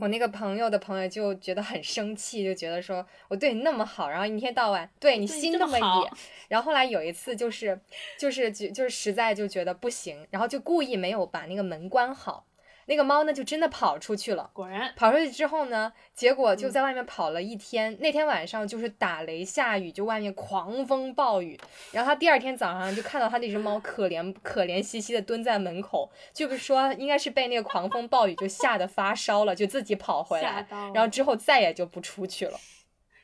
[0.00, 6.10] 我那个朋友的朋友就觉得很生气，就觉得说我对你那么好，然后一天到晚对你心那么野，
[6.48, 7.78] 然后后来有一次就是
[8.18, 12.44] 就是就就是实在就觉得不行，然后就故意没有把那个门关好。
[12.88, 14.48] 那个猫呢，就真的跑出去了。
[14.54, 17.94] 果然，跑出去之后呢，结果就在外面跑了一天。
[18.00, 21.60] 那天晚上就是打雷下雨，就外面狂风暴雨。
[21.92, 30.66] 然后他第二天早上就看到他那只猫可怜可怜兮兮的蹲在门口，就是说应该是被那个狂风暴雨就吓得发烧了，就自己跑回来。
[30.94, 32.58] 然后之后再也就不出去了。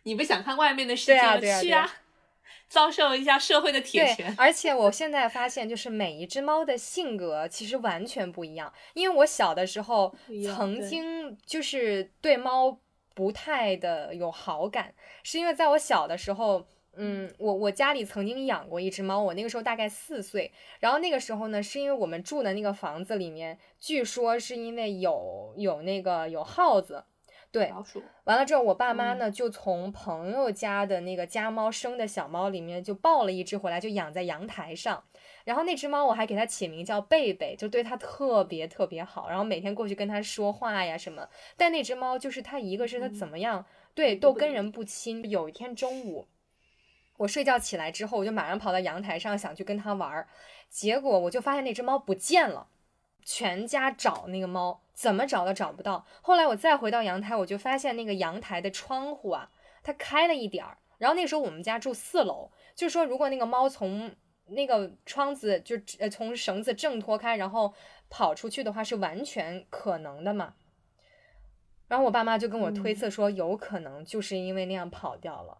[0.03, 1.41] 你不想看外面的世界吗？
[1.41, 1.91] 去啊！
[2.69, 8.73] 遭受一下社会的铁拳，而且我现在发现，就是每一只猫的性格其实完全不一样。
[8.95, 10.15] 因为我小的时候
[10.55, 12.79] 曾经就是对猫
[13.15, 16.67] 不太的有好感，是因为在我小的时候，
[16.97, 27.05] 嗯，我我家里曾经养过一只猫，我那个时候大概四岁，然后那个时候呢，是因为我们住的那个房子里面，据说是因为有有那个有耗子。
[27.55, 27.73] 对，
[28.25, 35.05] 完了之后，我爸妈呢就从朋友家的那个家猫生的小猫里面就抱了一只回来，就养在阳台上。
[35.45, 41.29] 然后那只猫我还给它起名叫贝贝，就对它特别特别好，然后每天过去跟它说话呀什么。
[41.57, 45.31] 但那只猫就是它，一个是它怎么样，对，都跟人不亲。
[45.31, 46.27] 有一天中午，
[47.19, 50.27] 我睡觉起来之后，我就马上跑到阳台上想去跟它玩儿，
[50.69, 52.67] 结果我就发现那只猫不见了。
[53.25, 56.07] 全家找那个猫，怎么找都找不到。
[56.23, 59.51] 后来我再回到阳台，我就发现那个阳台的窗户啊，
[59.83, 60.79] 它开了一点儿。
[60.99, 64.15] 然后那时候我们家住四楼，就说如果那个猫从
[64.47, 67.75] 那个窗子就呃从绳子挣脱开，然后
[68.09, 70.55] 跑出去的话，是完全可能的嘛。
[71.89, 75.59] 然后我爸妈就跟我推测说，有可能就是因为那样跑掉了。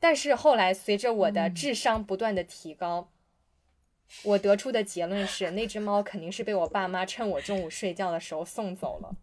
[0.00, 3.12] 但是后来随着我的智商不断的提高。
[4.22, 9.14] 我得出的结论是，那只猫肯定是被我爸妈趁我中午睡觉的时候送走了。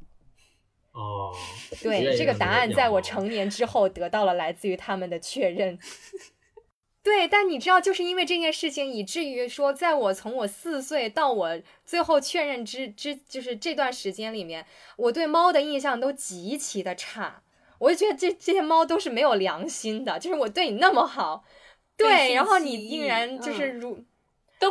[0.92, 1.34] 哦，
[1.82, 5.80] 对，这个答案在我成年之后得到了来自于他们的确认。
[7.02, 14.66] 对，但你知道，就是因为这件事情，以至于说，在我从我四岁到我最后确认之之，就是这段时间里面，
[14.98, 17.42] 我对猫的印象都极其的差。
[17.80, 21.44] 我就觉得这这些猫都是没有良心的，就是我对你那么好，
[21.98, 24.06] 对，然后你竟然就是如。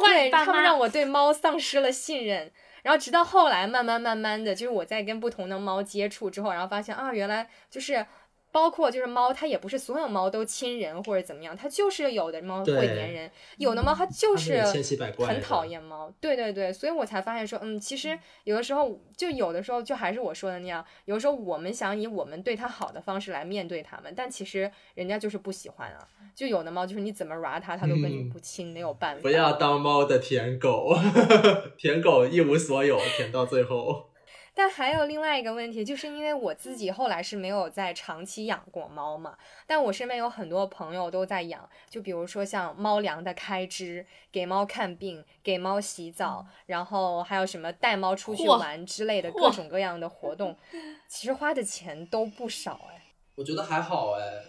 [0.01, 2.51] 对他们让我对猫丧失了信任，
[2.83, 8.07] 然后直到后来慢慢慢慢的，就是我在跟不同的猫接触之后，然后发现啊，原来就是。
[8.53, 14.63] 包括就是猫，它也不是所有猫都亲人或者怎么样，它就是有的猫会粘人，有的猫它就是
[15.19, 16.13] 很讨厌猫。
[16.21, 26.07] 对对对，所以我才发现说，嗯，其实有的时候就有的时候就还是我说的那样，有的时候我们想以我们对它好的方式来面对它们，但其实人家就是不喜欢啊。
[26.35, 29.23] 就有的猫就是你怎么抓它，它都跟你不亲，没有办法。
[29.23, 30.95] 不要当猫的舔狗，
[31.77, 34.12] 舔狗一无所有，舔到最后。
[34.55, 39.37] 但还有另外一个问题，就是因为我自己后来是没有在长期养过猫嘛，
[39.67, 50.55] 但我身边有很多朋友都在养，就比如说像猫粮的开支、给猫看病、给猫洗澡，然后还有什么带猫出去玩之类的各种各样的活动，
[51.09, 53.03] 其实花的钱都不少哎。
[53.37, 54.45] 我觉得还好哎，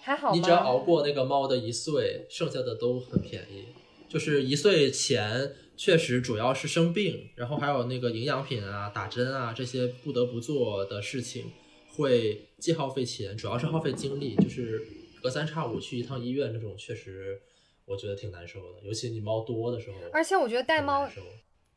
[0.00, 3.68] 还好你只要熬过那个猫的一岁，剩下的都很便宜，
[4.08, 5.52] 就是一岁前。
[5.84, 11.50] 确实，主要是生病，然后还有那个营养品啊、打针啊这些不得不做的事情，
[11.96, 14.36] 会既耗费钱，主要是耗费精力。
[14.36, 14.80] 就是
[15.20, 17.42] 隔三差五去一趟医院，这种确实
[17.84, 19.96] 我觉得挺难受的，尤其你猫多的时候。
[20.12, 21.10] 而且我觉得带猫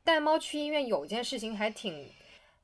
[0.03, 2.05] 带猫去医院有一件事情还挺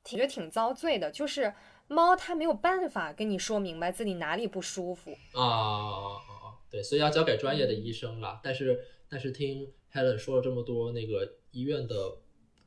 [0.04, 1.52] 挺觉得挺遭罪的，就是
[1.88, 6.54] 猫它没有办法跟你说明白自己哪里不舒服啊啊啊！
[6.70, 8.40] 对，所以要交给专业的医生了。
[8.44, 8.78] 但是
[9.10, 9.66] 但是听。
[9.92, 12.16] Helen 说了这么多那个医院的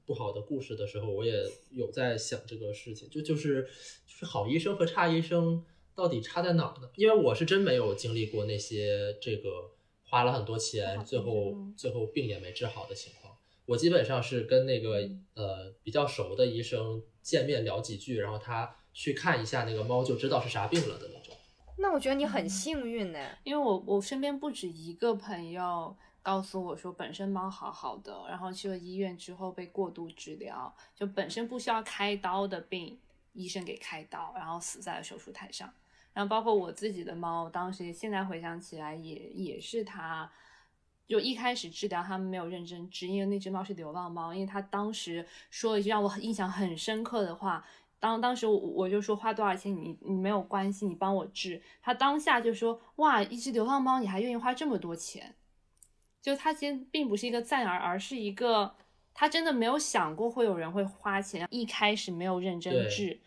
[0.06, 3.64] 不好的故事的时候，我也有在想这个事情，就就是
[4.06, 5.66] 就是好医生和差医生
[5.96, 6.90] 到底差在哪儿呢？
[6.96, 9.72] 因为我是真没有经历过那些这个
[10.04, 13.36] 花了很多钱，最后最后病也没治好的情况。
[13.66, 21.36] 我基本上是跟那个呃比较熟的医生见面聊几句，然后他去看一下那个猫，就知道是啥病了的那种。
[21.80, 32.98] 那我觉得你很幸运呢，因为我我身边不止一个朋友告诉我说，本身猫好好的，然后去了医院之后被过度治疗，就本身不需要开刀的病，
[33.34, 35.72] 医生给开刀，然后死在了手术台上。
[36.14, 40.28] 然后包括我自己的猫，当时现在回想起来也也是它，
[41.08, 47.64] 就一开始治疗他们没有认真治，因为那只猫是流浪猫，因为它当时说了一句让我印象很深刻的话。
[48.00, 51.62] 当当时我我就说花多少钱你你没有关系，你帮我治。
[51.84, 55.36] 他当下就说哇，一只流浪猫你还愿意花这么多钱？
[56.26, 58.74] 就他其实并不是一个赞而，而是一个
[59.14, 63.20] 他真的没有想过会有人会花钱，一开始没有认真治。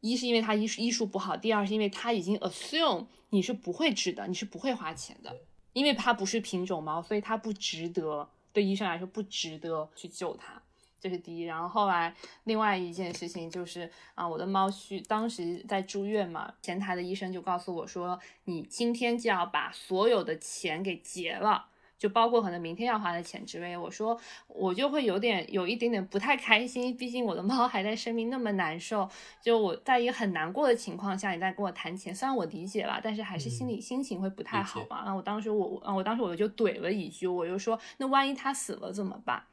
[0.00, 5.32] 一是因为他医术医术不好，第二是因为他已经 assume 你是不会治的，你是不会花钱的，
[5.72, 10.60] 因为它不是品种猫，所以它不值得，对医生来说不值得去救它。
[10.98, 12.12] 这是第一，然后后来
[12.44, 21.68] 另外一件事情就是啊，我的猫需当时在住院嘛，前台的医生就告诉我说，你今天就要把所有的钱给结了，
[22.00, 23.76] 就包括可能明天要花的钱之类。
[23.76, 29.06] 我说我就会有点有一点点不太开心，毕竟我的猫 还在生病，那么难受，
[29.42, 35.02] 就我在一个很难过的情况下，你在跟我谈钱，虽然我理解了，但是还是心里心情会不太好嘛。
[35.02, 39.44] 然后我当时我啊，我当时我就怼了一句，我就说那万一它死了怎么办？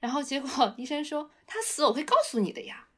[0.00, 2.88] 然后结果医生说它死我会告诉你的呀，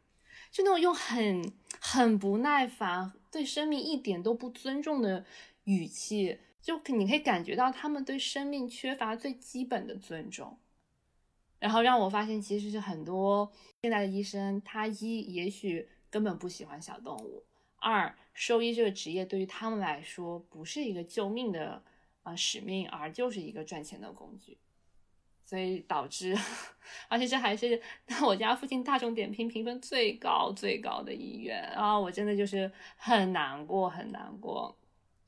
[0.50, 5.24] 就那种用很很不耐烦、对生命一点都不尊重的
[5.64, 10.58] 语气，就你可以感觉到他们对生命缺乏最基本的尊重。
[11.60, 17.44] 然后让我发现，其实是很多现在的医生，他一也许根本不喜欢小动物；
[17.76, 21.80] 二兽医这个职业对于他们来说不是一个救命的
[22.24, 24.58] 啊使命，而就是一个赚钱的工具。
[25.44, 26.36] 所以导致，
[27.06, 27.80] 而且这还是
[28.26, 31.96] 我家附近大众点评评分最高最高的医院啊！
[31.96, 34.76] 我真的就是很难过，很难过。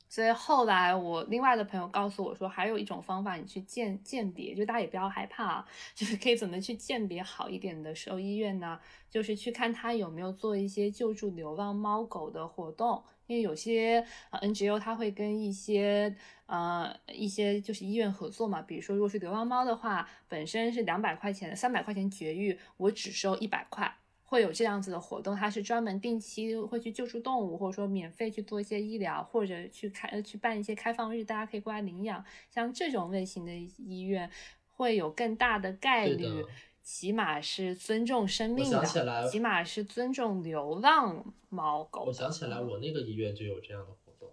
[0.09, 8.81] 所以后来我另外的朋友告诉我说，还有一种方法，你去鉴鉴别，就大家也不要害怕啊， 就是可以怎么去鉴别好一点的兽医院呢？
[9.11, 13.03] 就是去看他有没有做一些救助流浪猫狗的活动。
[13.27, 14.03] 因为有些
[14.33, 23.95] NGO 它会跟一些呃一些就是医院合作嘛，比如说如果是流浪猫的话，本身是两百块钱，三百块钱绝育，我只收一百块，
[24.29, 34.31] 会有这样子的活动，它是专门定期会去救助动物，或者说免费去做一些医疗，或者去开去办一些开放日，大家可以过来领养，像这种类型的医院
[34.77, 36.45] 会有更大的概率。
[36.81, 42.05] 起码是尊重生命的，起码是尊重流浪猫狗。
[42.07, 44.31] 我想起来，我那个医院就有这样的活动。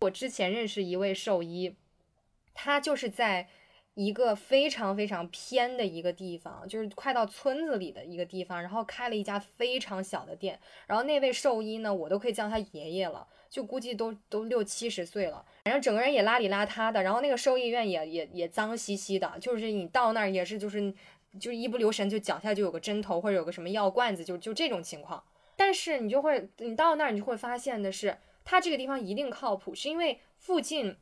[0.00, 1.76] 我之前认识一位兽医，
[2.54, 3.50] 他就是在
[3.98, 10.56] 一个非常非常偏的一个地方，就是快到村子里的一个地方，然后开了一家非常小的店。
[10.86, 17.02] 然后那位兽医呢，我都可以叫他爷爷了，就估计都都六七十岁了，反正整个人也邋里邋遢的。
[17.02, 20.94] 然后那个兽医院也也也脏兮兮的，就是你到那儿也是就是。
[21.38, 25.22] 就一不留神，就脚下就有个针头或者有个什么药罐子，就就这种情况。
[25.56, 30.96] 但是你就会，你到那儿你就会发现的是，它这个地方一定靠谱，是因为附近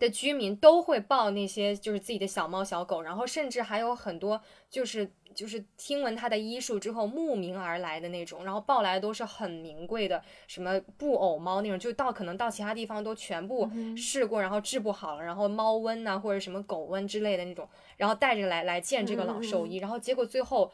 [0.00, 5.12] 的居民都会抱那些就是自己的小猫小狗，然后甚至还有很多就是。
[5.32, 20.72] 就是听闻他的医术之后慕名而来的那种，然后抱来的都是很名贵的，什么布偶猫那种，就到可能到其他地方都全部试过，然后治不好了，然后猫瘟呐或者什么狗瘟之类的那种，然后带着来来见这个老兽医，然后结果最后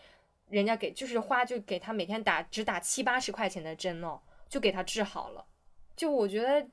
[0.49, 4.19] 人家给就是花就给他每天打只打七八十块钱的针哦，
[4.49, 5.45] 就给他治好了。
[5.95, 6.67] 就我觉得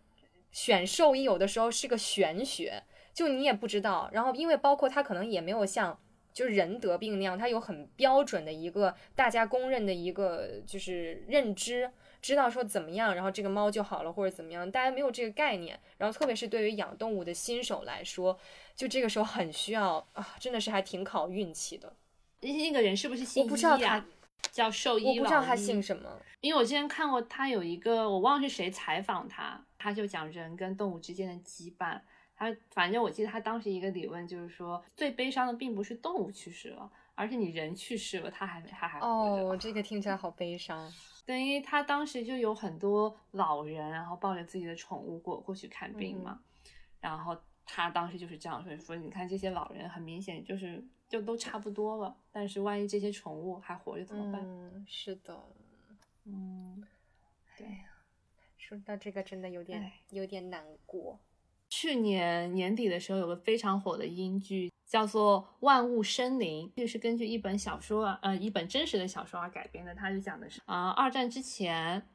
[0.54, 2.84] 选兽医有的时候是个玄学，
[3.14, 6.00] 就你也不知道，然后因为包括他可能也没有像。
[6.34, 11.92] 就是人得病那样，它有很标准的一个大家公认的一个就是认知，
[12.24, 15.80] 知道说怎么样，然后这个猫就好了或者怎么样，大家没有这个概念。
[16.00, 18.36] 然后特别是对于养动物的新手来说，
[18.76, 21.94] 就这个时候很需要啊，真的是还挺考运气的。
[22.42, 24.04] 那个人是不是姓我不知道他
[24.52, 32.00] 叫兽医，我不知道他姓什么，因为我之前看过他有一个，我忘了是谁采访他，他就讲人跟动物之间的羁绊。
[32.36, 40.92] 他反正我记得他当时一个理论就是说，最悲伤的并不是动物去世了，而是你人去世了，他还他还活着哦，这个听起来好悲伤。
[41.26, 46.40] 对，因为他当时就有很多老人，然后抱着自己的宠物过过去看病嘛，
[47.00, 54.42] 然后他当时就是这样说：说你看这些老人很明显就是就都差不多了，但是万一这些宠物还活着怎么办？
[54.44, 55.40] 嗯，是的，
[56.26, 56.84] 嗯，
[57.58, 57.93] 对呀，
[58.74, 61.20] 说到这个真的有点有点难过。
[61.70, 69.94] 去年年底的时候，有个非常火的英剧叫做《万物生灵》，就是根据一本小说，呃，一本真实的小说而改编的。
[69.94, 72.08] 它就讲的是，啊、二战之前，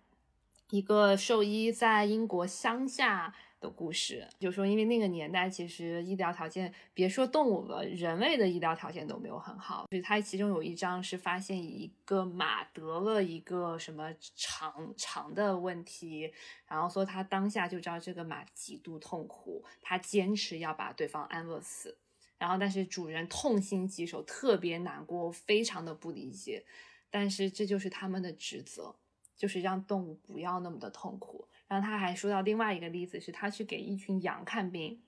[0.71, 4.27] 一个兽医在英国乡下的故事。
[4.39, 9.87] 就说因为那个年代其实医疗条件，别说动物了，人类的医疗条件都没有很好。
[9.91, 16.33] 所以它其中有一章是发现一个马得了一个什么肠肠的问题，
[16.67, 21.97] 然后说他当下就知道这个马极度痛苦，他坚持要把对方安乐死。
[22.39, 26.65] 然后，但是主人痛心疾首，特别难过，非常的不理解。
[27.11, 28.95] 但是这就是他们的职责，
[29.37, 31.49] 就是让动物不要那么的痛苦。
[31.69, 35.03] 然后他还说到另外一个例子，是他去给一群羊看病，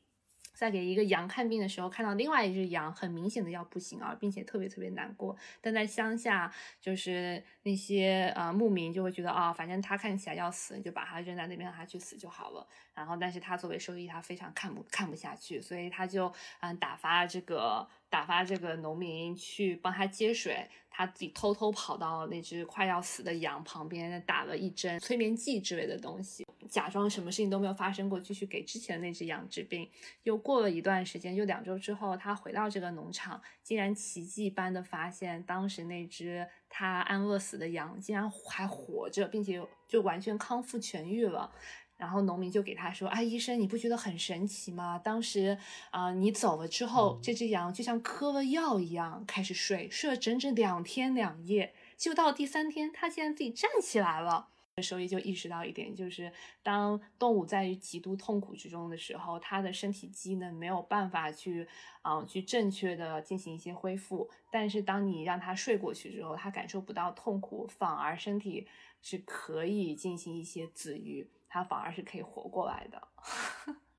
[0.55, 5.35] 在给一个羊看病的时候，看到另外一只羊很明显的要不行啊，并且特别特别难过。
[5.63, 12.67] 但在乡下，就是那些呃牧民就会觉得啊、反正他看起来要死，你就把它扔在那边，让它去死就好了。
[12.95, 16.31] 然后，但是他作为兽医，他非常看不看不下去，所以他就
[16.61, 29.89] 嗯打发这个打发这个农民去帮他接水，他自己偷偷跑到那只快要死的羊旁边，打了一针催眠剂之类的东西，假装什么事情都没有发生过，继续给之前的那只羊治病。
[30.25, 41.53] 又过了一段时间，又两周之后，他回到这个农场，竟然奇迹般的发现，当时那只他安乐死的羊竟然还活着，并且就完全康复痊愈了。
[42.01, 44.99] 然后农民就给他说：“啊，医生，你不觉得很神奇吗？
[44.99, 45.59] 当时
[45.91, 54.49] 啊、呃你走了之后，嗯这只羊就像嗑了药一样开始睡，睡了整整两天两夜，就到第三天，它竟然自己站起来了。”
[54.83, 56.33] 兽医就意识到一点，就是
[56.63, 61.69] 当动物在于极度痛苦之中的时候，它的身体机能没有办法去，
[62.01, 64.31] 啊、去正确的进行一些恢复。
[64.51, 68.67] 但是当你让它睡过去之后，它感受不到痛苦，反而身体
[69.03, 73.09] 是可以进行一些自愈，它反而是可以活过来的。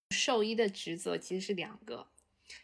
[0.10, 2.08] 兽医的职责其实是两个，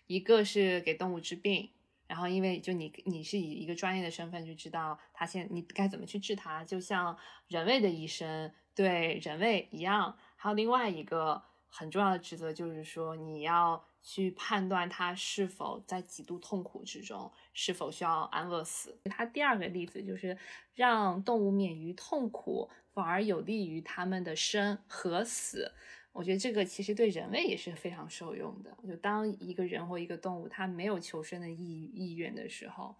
[0.07, 1.69] 一个是给动物治病，
[2.07, 7.17] 然后因为就你你是以一个专业的身份去知道它现你该怎么去治它，就像
[7.47, 10.17] 人类的医生对人类一样。
[10.35, 18.99] 还有另外一个很重要的职责就是说，你要去判断它是否在极度痛苦之中，是否需要安乐死。
[19.05, 20.38] 它第二个例子就是
[20.73, 25.72] 让动物免于痛苦，反而有利于他们的生和死。
[26.14, 28.76] 我觉得这个其实对人类也是非常受用的。
[28.88, 32.95] 就当一个人或一个动物它没有求生的意意愿的时候，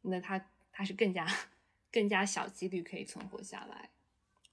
[0.00, 1.26] 那它它是更加
[1.92, 3.90] 更加小几率可以存活下来。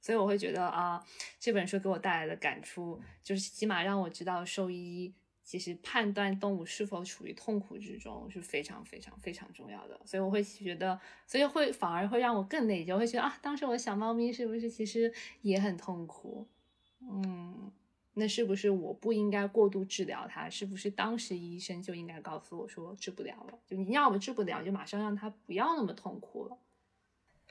[0.02, 1.02] 所以我会觉得啊，
[1.40, 5.14] 这本书给我带来的感触就是，起码让我知道兽医
[5.44, 10.00] 其实判断动物是否处于痛苦之中是非常非常非常重要的。
[10.06, 16.48] 所以我会觉得，所以会反而会让我更内疚，会觉得啊，当时我的小猫咪是不是其实也很痛苦？
[17.02, 17.72] 嗯，
[18.14, 20.50] 那是不是我不应该过度治疗它？
[20.50, 23.60] 是不是当时医生就应该告诉我说治不了了？
[23.68, 26.58] 就你要么治不了，就马上让它不要那么痛苦了。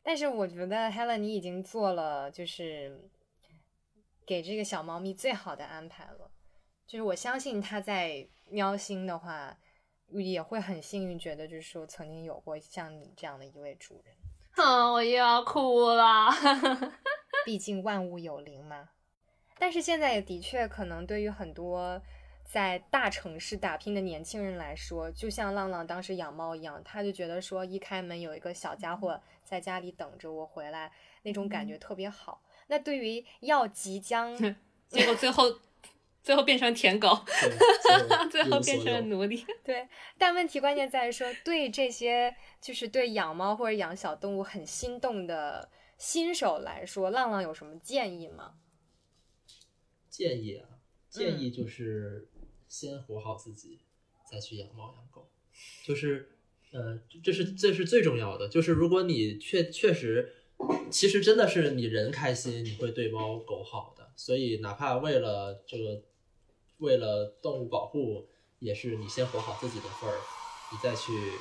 [0.02, 3.10] 但是我觉得 Helen 你已经做了，就是
[4.24, 6.30] 给这个小猫咪最好的安排了。
[6.86, 9.56] 就是我相信他在喵星的话，
[10.08, 14.14] 也会很幸运，觉得就是说曾经有过像你这样的一位主人。
[14.56, 16.28] 嗯，我又要哭了。
[17.46, 18.90] 毕竟万物有灵嘛。
[19.58, 22.00] 但是现在也的确可能对于很多
[22.44, 32.42] 在大城市打拼的年轻人来说，就像浪浪当时养猫一样，他就觉得说一开门有一个小家伙在家里等着我回来，那种感觉特别好。
[32.66, 34.36] 那对于要即将
[34.88, 35.44] 结果最后
[36.22, 39.44] 最后变成舔狗，对，最后 变成了了奴隶。
[39.64, 45.68] 对，但问题关键在于说，对这些就是对养猫或者养小动物很心动的
[45.98, 48.54] 新手来说，浪浪有什么建议吗？
[50.08, 50.68] 建议啊，
[51.10, 52.28] 建议就是
[52.68, 53.80] 先活好自己，
[54.30, 55.28] 再去养猫养狗，
[55.84, 56.36] 就是
[56.72, 58.48] 呃，这是这是最重要的。
[58.48, 60.32] 就是如果你确确实，
[60.90, 64.12] 其实真的是你人开心，你会对猫狗好的。
[64.14, 66.02] 所以哪怕为了这个，
[66.82, 68.26] 为了动物保护，
[68.58, 70.18] 也是你先活好自己的份儿，
[70.70, 71.32] 你再去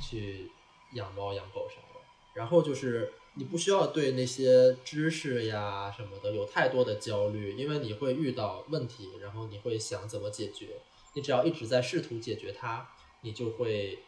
[0.00, 0.50] 去
[0.92, 2.00] 养猫养狗什么的。
[2.34, 10.76] 然后就是你不需要对那些知识呀什么的有太多的焦虑，因为你会遇到问题，然后你会想怎么解决。
[11.14, 12.88] 你只要一直在试图解决它，
[13.22, 14.00] 你就会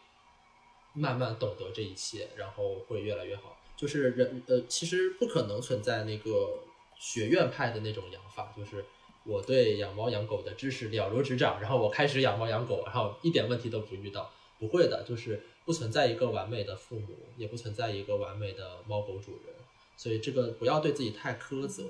[0.93, 3.57] 慢慢懂得这一切，然后会越来越好。
[3.77, 6.59] 就是人呃，其实不可能存在那个
[6.99, 8.83] 学院派的那种养法，就是
[9.27, 14.31] 我对养猫养狗的知识了如指掌，然后我开始养猫养狗，然后一点问题都不遇到。
[14.59, 19.53] 不会的，就是不存在一个完美的父母，也不存在一个完美的猫狗主人，
[19.95, 21.83] 所以这个不要对自己太苛责。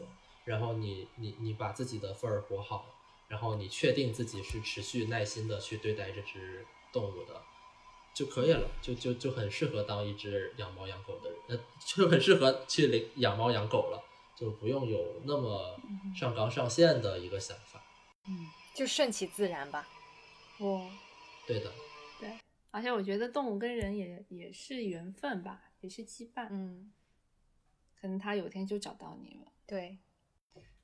[0.43, 2.95] 然后你你你把自己的份儿活好，
[3.27, 7.41] 然后你确定自己是持续耐心的去对待这只动物的
[8.13, 14.03] 就可以了，就就就很适合当一只养猫养狗的人，呃，就很适合去领养猫养狗了，
[14.37, 15.77] 就不用有那么
[16.15, 17.83] 上纲上线的一个想法。
[18.27, 19.87] 嗯，就顺其自然吧。
[20.59, 20.89] 哦
[21.47, 21.71] 对的，
[22.19, 22.37] 对，
[22.71, 26.47] 而且我觉得动物跟人也也是缘分吧，也是羁绊。
[26.51, 26.91] 嗯，
[27.99, 29.51] 可能他有天就找到你了。
[29.65, 29.97] 对，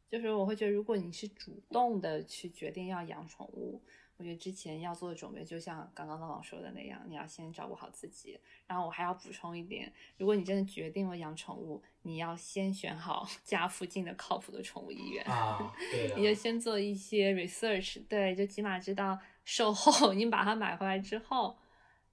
[0.10, 3.84] 就是我会觉得，如果你是主动的去决定要养宠物，
[4.18, 8.40] 我觉得之前要做的准备，就像刚刚浪浪说的那样，你要先照顾好自己。
[8.68, 15.24] 然后我还要补充一点，如果你真的决定了养宠物，你要先选好 家附近的靠谱的宠物医院。
[15.26, 21.58] 啊， 对啊你就先做一些 research，对，就起码知道售后 你把它买回来之后，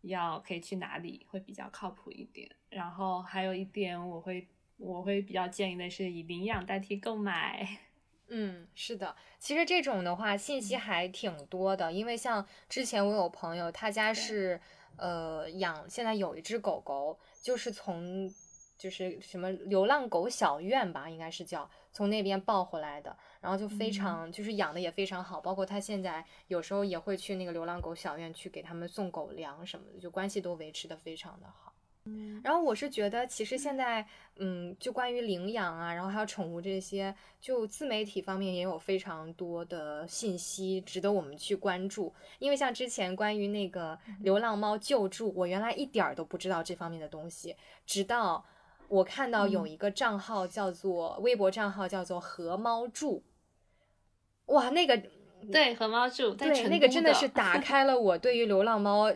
[0.01, 2.51] 要可以去哪里会比较靠谱一点。
[2.71, 4.49] 然后还有一点，我会
[4.79, 7.79] 我会比较建议的是以领养代替购买。
[8.33, 14.61] 嗯，是的，其实这种的话信息还挺多的，因为像之前我有朋友，他家是
[14.97, 18.33] 呃养，现在有一只狗狗，就是从
[18.79, 31.70] 就是什么流浪狗小院吧，应该是叫从那边抱回来的，然后就非常、就是养的也非常好，包括他现在有时候也会去那个流浪狗小院去给他们送狗粮什么的，就关系都维持的非常的好。
[32.43, 34.07] 然后我是觉得，其实现在，
[34.37, 42.13] 嗯，就关于领养啊，然后还有宠物这些，就自媒体方面也有非常多的信息值得我们去关注。
[42.39, 47.55] 因为像之前关于那个流浪猫救助，我原来一点儿都不知道这方面的东西，
[47.85, 48.45] 直到
[48.89, 53.23] 我看到有一个账号叫做、微博账号叫做“和猫助”，
[54.47, 55.01] 哇，那个
[55.53, 59.13] 对，和猫住在对，那个真的是打开了我对于流浪猫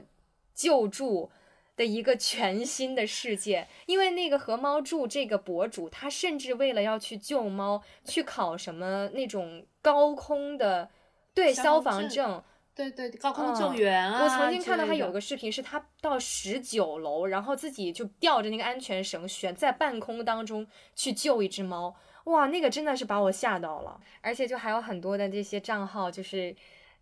[0.55, 1.31] 救助
[1.77, 3.67] 的一个全新的世界。
[3.87, 10.91] 因为那个和猫住这个博主，他甚至为了要去救猫，去考什么那种高空的
[11.35, 12.43] 对消消防证。
[12.77, 14.25] 对对高空救嗯援啊。
[14.25, 21.95] 我曾经看到他有个视频，是他到十九楼，然后自己就吊着那个安全绳悬在半空当中去救一只猫。
[22.25, 26.57] 哇，那个真的是把我吓到了，而且就还有很多的这些账号，就是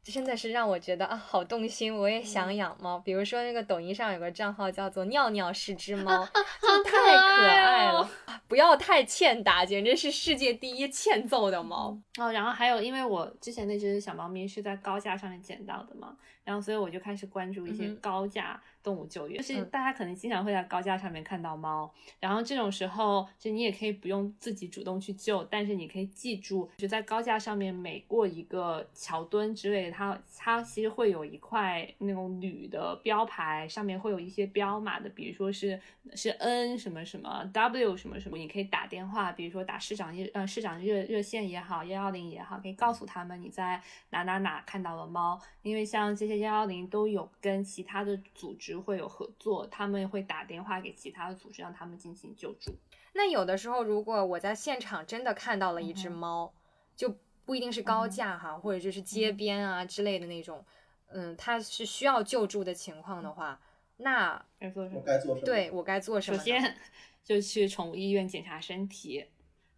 [0.05, 2.99] 真的是让我觉得啊，好动心，我也嗯想养猫。
[2.99, 6.27] 比如说那个抖音上有个账号叫做“尿尿是只猫”，
[6.61, 11.97] 就太可爱哦了，啊不要太欠打，简直是世界第一欠揍的猫。
[12.19, 19.68] 哦，然后还有，因为我之前那只小猫咪是在高架上面捡到的嘛，然后所以我就开始关注一些高架动物救援，就是嗯。
[19.70, 21.90] 大家可能经常会在高架上面看到猫，
[22.20, 35.80] 然后这种时候就你也可以不用自己主动去救，但是你可以记住，就在高架上面每过一个桥墩之类的，它它其实会有一块那种铝的标牌，上面会有一些标码的，比如说是
[36.14, 43.80] 是 N 什么什么 W 什么什么，你可以打电话，比如说打市长热呃市长热热线也好，幺幺零也好，可以告诉他们你在
[44.10, 52.73] 哪哪哪看到了猫，因为像这些幺幺零都有跟其他的组织会有合作，他们会打电话给其他的组织，让他们进行救助。
[53.15, 56.53] 那有的时候，如果我在现场真的看到了一只猫，
[56.97, 60.65] 就不一定是高嗯哼架哈，或者就是街边啊之类的那种，
[61.09, 63.61] 嗯，它是需要救助的情况的话，
[63.99, 65.03] 那该做什么？
[65.05, 65.44] 该做什么？
[65.44, 66.39] 对我该做什么？
[66.39, 66.77] 首先
[67.23, 69.27] 就去宠物医院检查身体，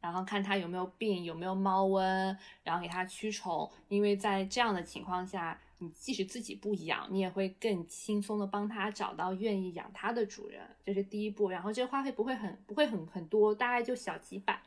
[0.00, 3.68] 然后看它有没有病，有没有猫瘟，然后给它驱虫。
[3.88, 11.50] 因为在这样的情况下，你即使自己不养，你也会更轻松的帮它找到愿意养它的主人，这是第一步。
[11.50, 14.62] 然后这个花费不会很不会很很多，大概就小几百。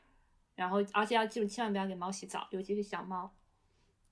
[0.56, 3.31] 然后而且要记住，千万不要给猫洗澡，尤其是小猫。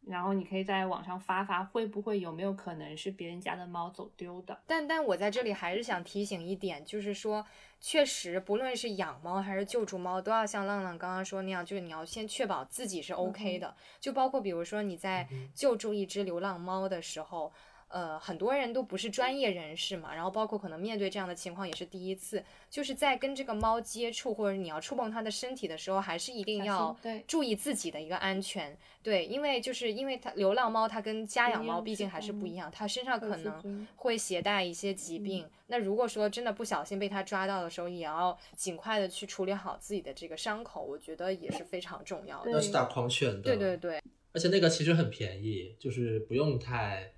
[0.07, 4.59] 然后你可以在网上发发，会不会有没有可能是别人家的猫走丢的？
[4.67, 7.45] 但但我在这里还是想提醒一点，就是说，
[7.79, 13.75] 确实不论是养猫还是救助猫，都要像浪浪刚刚说那样，就是你要先确保自己是 OK 的。
[13.99, 17.51] 就包括比如说你在救助一只流浪猫的时候，
[17.87, 28.77] 呃，很多人都不是专业人士嘛，然后包括可能面对这样的情况也是第一次，就是在跟这个猫接触或者你要触碰它的身体的时候，还是一定要对注意自己的一个安全。
[29.01, 35.47] 对，因为就是因为它流浪猫它跟家养猫毕竟还是不一样，它身上可能会携带一些疾病。
[35.67, 42.51] 那如果说真的不小心被它抓到的时候，也要尽快的去处理好自己的这个伤口，我觉得也是非常重要的。
[42.51, 43.41] 那是打狂犬的。
[43.41, 44.01] 对对对，
[44.33, 47.11] 而且那个其实很便宜，就是不用太，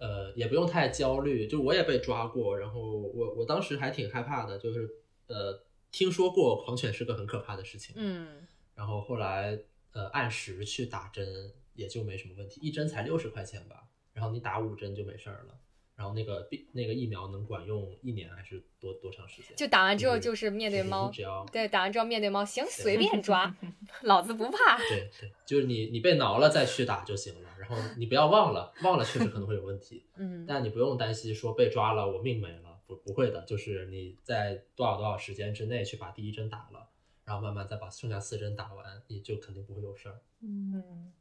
[0.00, 1.46] 呃，也不用太焦虑。
[1.46, 4.90] 就我也被抓过，然后我我当时还挺害怕的，就是
[5.28, 5.62] 呃，
[5.92, 9.56] 听说过狂犬是个很可怕的事情，嗯，然后后来
[9.92, 15.54] 呃按时去打针也就没什么问题，一针才六十块钱吧，然后你打五针就没事儿了。
[16.00, 19.54] 然后那个病那个疫苗能管用一年还是多多长时间？
[19.54, 23.54] 就打完之后就就是面对猫只要对，打完之后面对猫，行，随便抓，
[24.04, 24.78] 老子不怕。
[24.78, 36.88] 对对，就是你你被挠了再去打就行了，然后你不要忘了，忘了确实可能会有问题， 嗯，但你不用担心说被抓了我命没了，不不会的，就是你在多少多少时间之内去把第一针打了，
[37.26, 40.18] 然后慢慢再把剩下四针打完，你就肯定不会有事儿。
[40.42, 41.12] 嗯，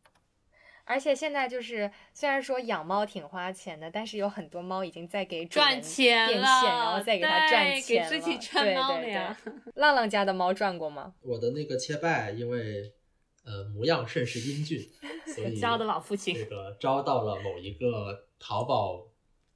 [0.90, 9.38] 而且现在就是，虽然说养猫挺花钱的，但是有很多猫已经在给主人赚钱变了，现，然后再给它赚钱了，给自己赚对对猫粮。
[9.46, 11.14] 对浪浪家的猫赚过吗？
[11.22, 12.92] 我的那个切拜，因为
[13.44, 14.80] 呃模样甚是英俊，
[15.28, 19.06] 所以 骄傲的老父亲这个招到了某一个淘宝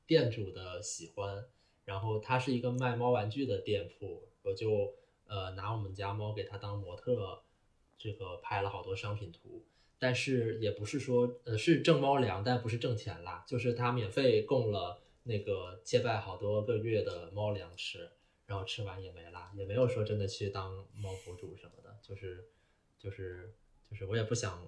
[0.05, 1.43] 店主的喜欢，
[1.85, 4.93] 然后他是一个卖猫玩具的店铺，我就
[5.25, 7.41] 呃拿我们家猫给他当模特，
[7.97, 9.65] 这个拍了好多商品图。
[10.03, 18.09] 但是也不是说，呃，是挣猫粮，但不是挣钱啦，就是他免费供了那个接拜好多个月的猫粮吃，
[18.45, 22.43] 然后吃完也没啦，也没有说真的去当猫博主什么的，就是
[22.99, 23.53] 就是
[23.89, 24.67] 就是我也不想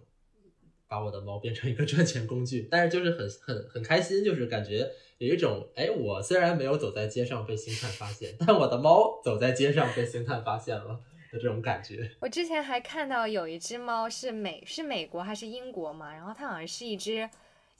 [0.87, 11.01] 把我的猫变成一个赚钱工具，但是就是很很很开心，就是感觉有一种，哎，我虽然没有走在街上被星探发现，但我的猫走在街上被星探发现了。
[11.35, 12.09] 的这种感觉。
[12.21, 17.29] 我之前还看到有一只猫是美是美国还是英国嘛，然后它好像是一只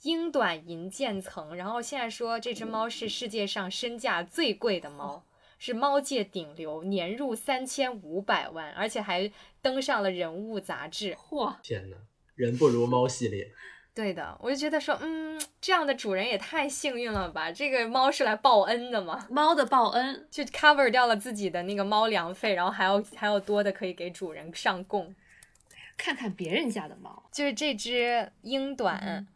[0.02, 5.24] 英短银渐层，然后现在说这只猫是世界上身价最贵的猫，
[5.58, 11.14] 是猫界顶流，年入三千五百万，而且还登上了人物杂志。
[11.14, 11.96] 嚯，天呐，
[12.34, 13.50] 人不如猫系列，
[13.96, 17.50] 对的，我就觉得说，嗯，这样的主人也太幸运了吧！
[17.50, 25.14] 这个猫是来报恩的吗，猫的报恩，就 cover 掉了自己的那个猫粮费，然后还有还有多的可以给主人上供。
[25.96, 29.26] 看看别人家的猫，就是这只英短，嗯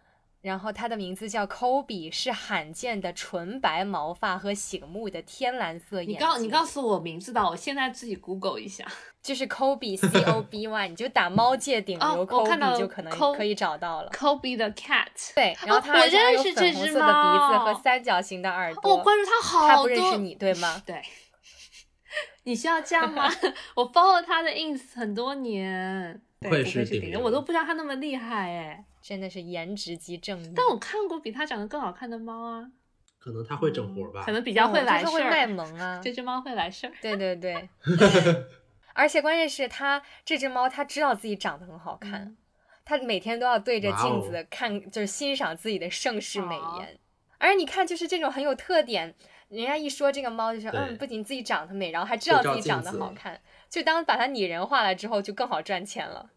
[0.43, 6.15] 然后它的名字叫 Kobe，是罕见的纯白毛发和醒目的天蓝色眼睛。
[6.15, 8.87] 你告你告诉我名字吧，我现在自己 Google 一下。
[9.23, 14.11] 就是 Kobe C O B Y，你就打猫界顶流哦我看到 Kobe 了就可能可以找到了。
[14.13, 18.81] Kobe 的 cat，对，然后哦它还有我认识这只粉红色的鼻子和三角形的耳朵。
[18.91, 19.69] 哦我关注他好多。
[19.77, 20.81] 它不认识你对吗？
[20.87, 21.03] 对，
[22.45, 23.31] 你需要这样吗？
[23.77, 28.85] 我 follow 他的 ins 很多年，对不愧是顶流，我都不知道他那么厉害哎。
[29.11, 30.53] 真的是颜值即正义。
[30.55, 32.71] 但我看过比它长得更好看的猫啊，
[33.19, 34.23] 可能它会整活吧？
[34.25, 35.49] 可能比较会来嗯就是事会卖儿。
[35.53, 36.01] 萌啊。
[36.01, 36.93] 这只猫会来事儿。
[37.03, 37.69] 对对对，
[38.95, 42.37] 而且关键是它这只猫，它知道自己长得很好看，嗯
[42.85, 46.97] 它每天都要对着镜子看，就是欣赏自己的盛世美好颜。
[47.39, 49.13] 而你看，就是这种很有特点，
[49.49, 56.31] 人家一说这个猫，就是嗯，不仅自己长得美，然后还知道自己长得好看，就当把它拟人化了之后，就更好赚钱了。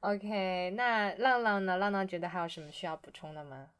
[0.00, 1.76] OK，那浪浪呢？
[1.76, 3.70] 浪浪觉得还有什么需要补充的吗？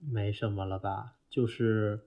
[0.00, 1.16] 没什么了吧？
[1.28, 2.00] 就是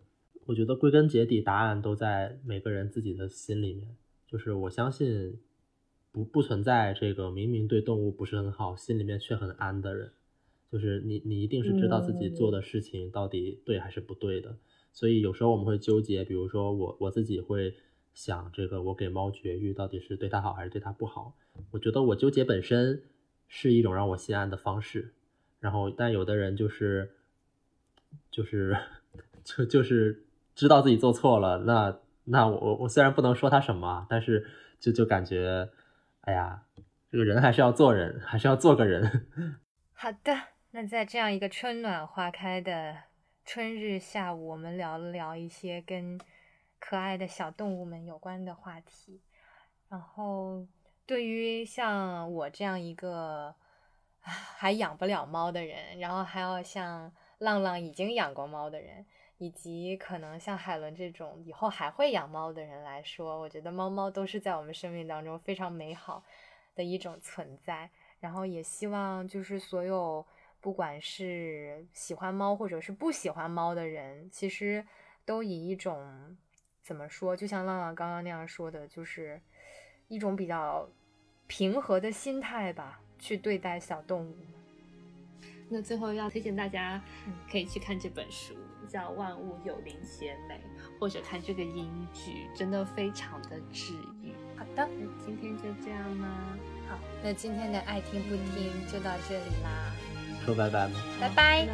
[0.47, 3.95] 我觉得归根结底，答案都在每个人自己的心里面。
[4.27, 5.39] 就是我相信
[6.11, 10.11] 不不存在这个明明对动物不是很好，心里面却很安的人。
[10.71, 14.57] 就是你你一定是知道自己做的事情到底对还是不对的。
[14.91, 17.75] 所以有时候我们会纠结，比如说我我自己会
[18.13, 21.33] 想，这个我给猫绝育到底是对它好还是对它不好？
[21.71, 23.03] 我觉得我纠结本身
[23.47, 25.13] 是一种让我心安的方式。
[25.59, 27.15] 然后，但有的人就是
[28.29, 28.77] 就是
[29.43, 30.25] 就就是
[30.55, 34.45] 知道自己做错了，那那我我虽然不能说他什么，但是
[34.79, 35.69] 就就感觉，
[36.21, 36.63] 哎呀，
[37.09, 39.27] 这个人还是要做人，还是要做个人。
[39.93, 40.35] 好的，
[40.71, 42.95] 那在这样一个春暖花开的
[43.45, 46.19] 春日下午，我们聊了聊一些跟
[46.85, 49.21] 可爱的小动物们有关的话题。
[49.87, 50.67] 然后，
[51.05, 53.55] 对于像我这样一个
[54.19, 59.05] 还养不了猫的人，然后还要像浪浪已经养过猫的人，
[59.37, 66.21] 以及可能像海伦这种以后还会养猫的人来说，我觉得猫猫都是在我们生命当中非常美好
[66.75, 67.89] 的一种存在。
[68.19, 70.25] 然后也希望就是所有
[70.59, 74.85] 不管是喜欢猫或者是不喜欢猫的人，其实
[75.23, 76.35] 都以一种
[76.83, 79.39] 怎么说，就像浪浪刚刚那样说的，就是
[80.09, 80.87] 一种比较
[81.47, 84.35] 平和的心态吧，去对待小动物。
[85.69, 88.53] 那最后要推荐大家嗯可以去看这本书，
[88.87, 90.55] 叫《万物有灵且美》，
[90.99, 94.33] 或者看这个英剧，真的非常的治愈。
[94.57, 96.57] 好的，那今天就这样啦，
[96.89, 99.93] 好，那今天的爱听不听就到这里啦，
[100.45, 100.99] 说拜拜吗？
[101.19, 101.67] 拜拜。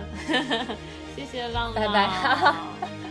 [1.16, 3.09] 谢谢浪浪，拜 拜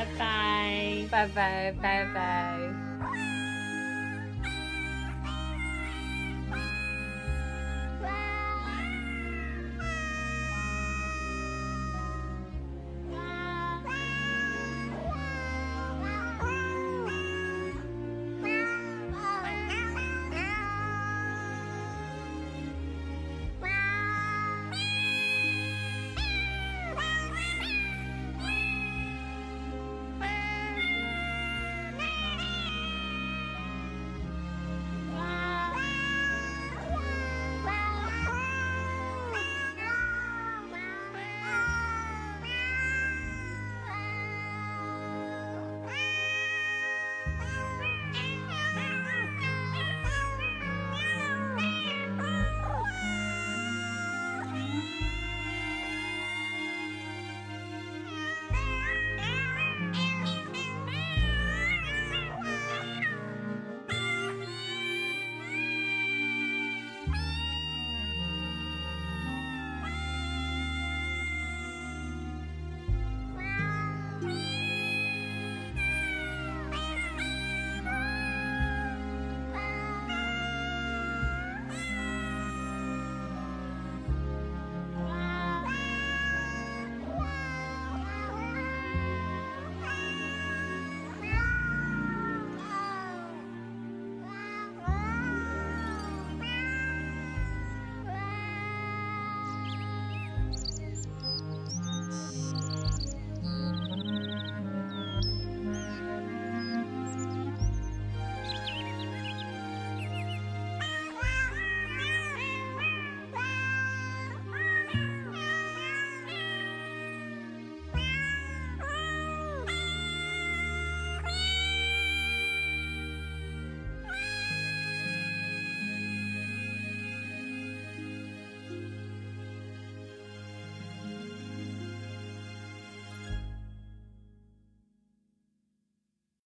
[0.00, 1.08] 拜拜。
[1.10, 2.89] 拜拜拜拜。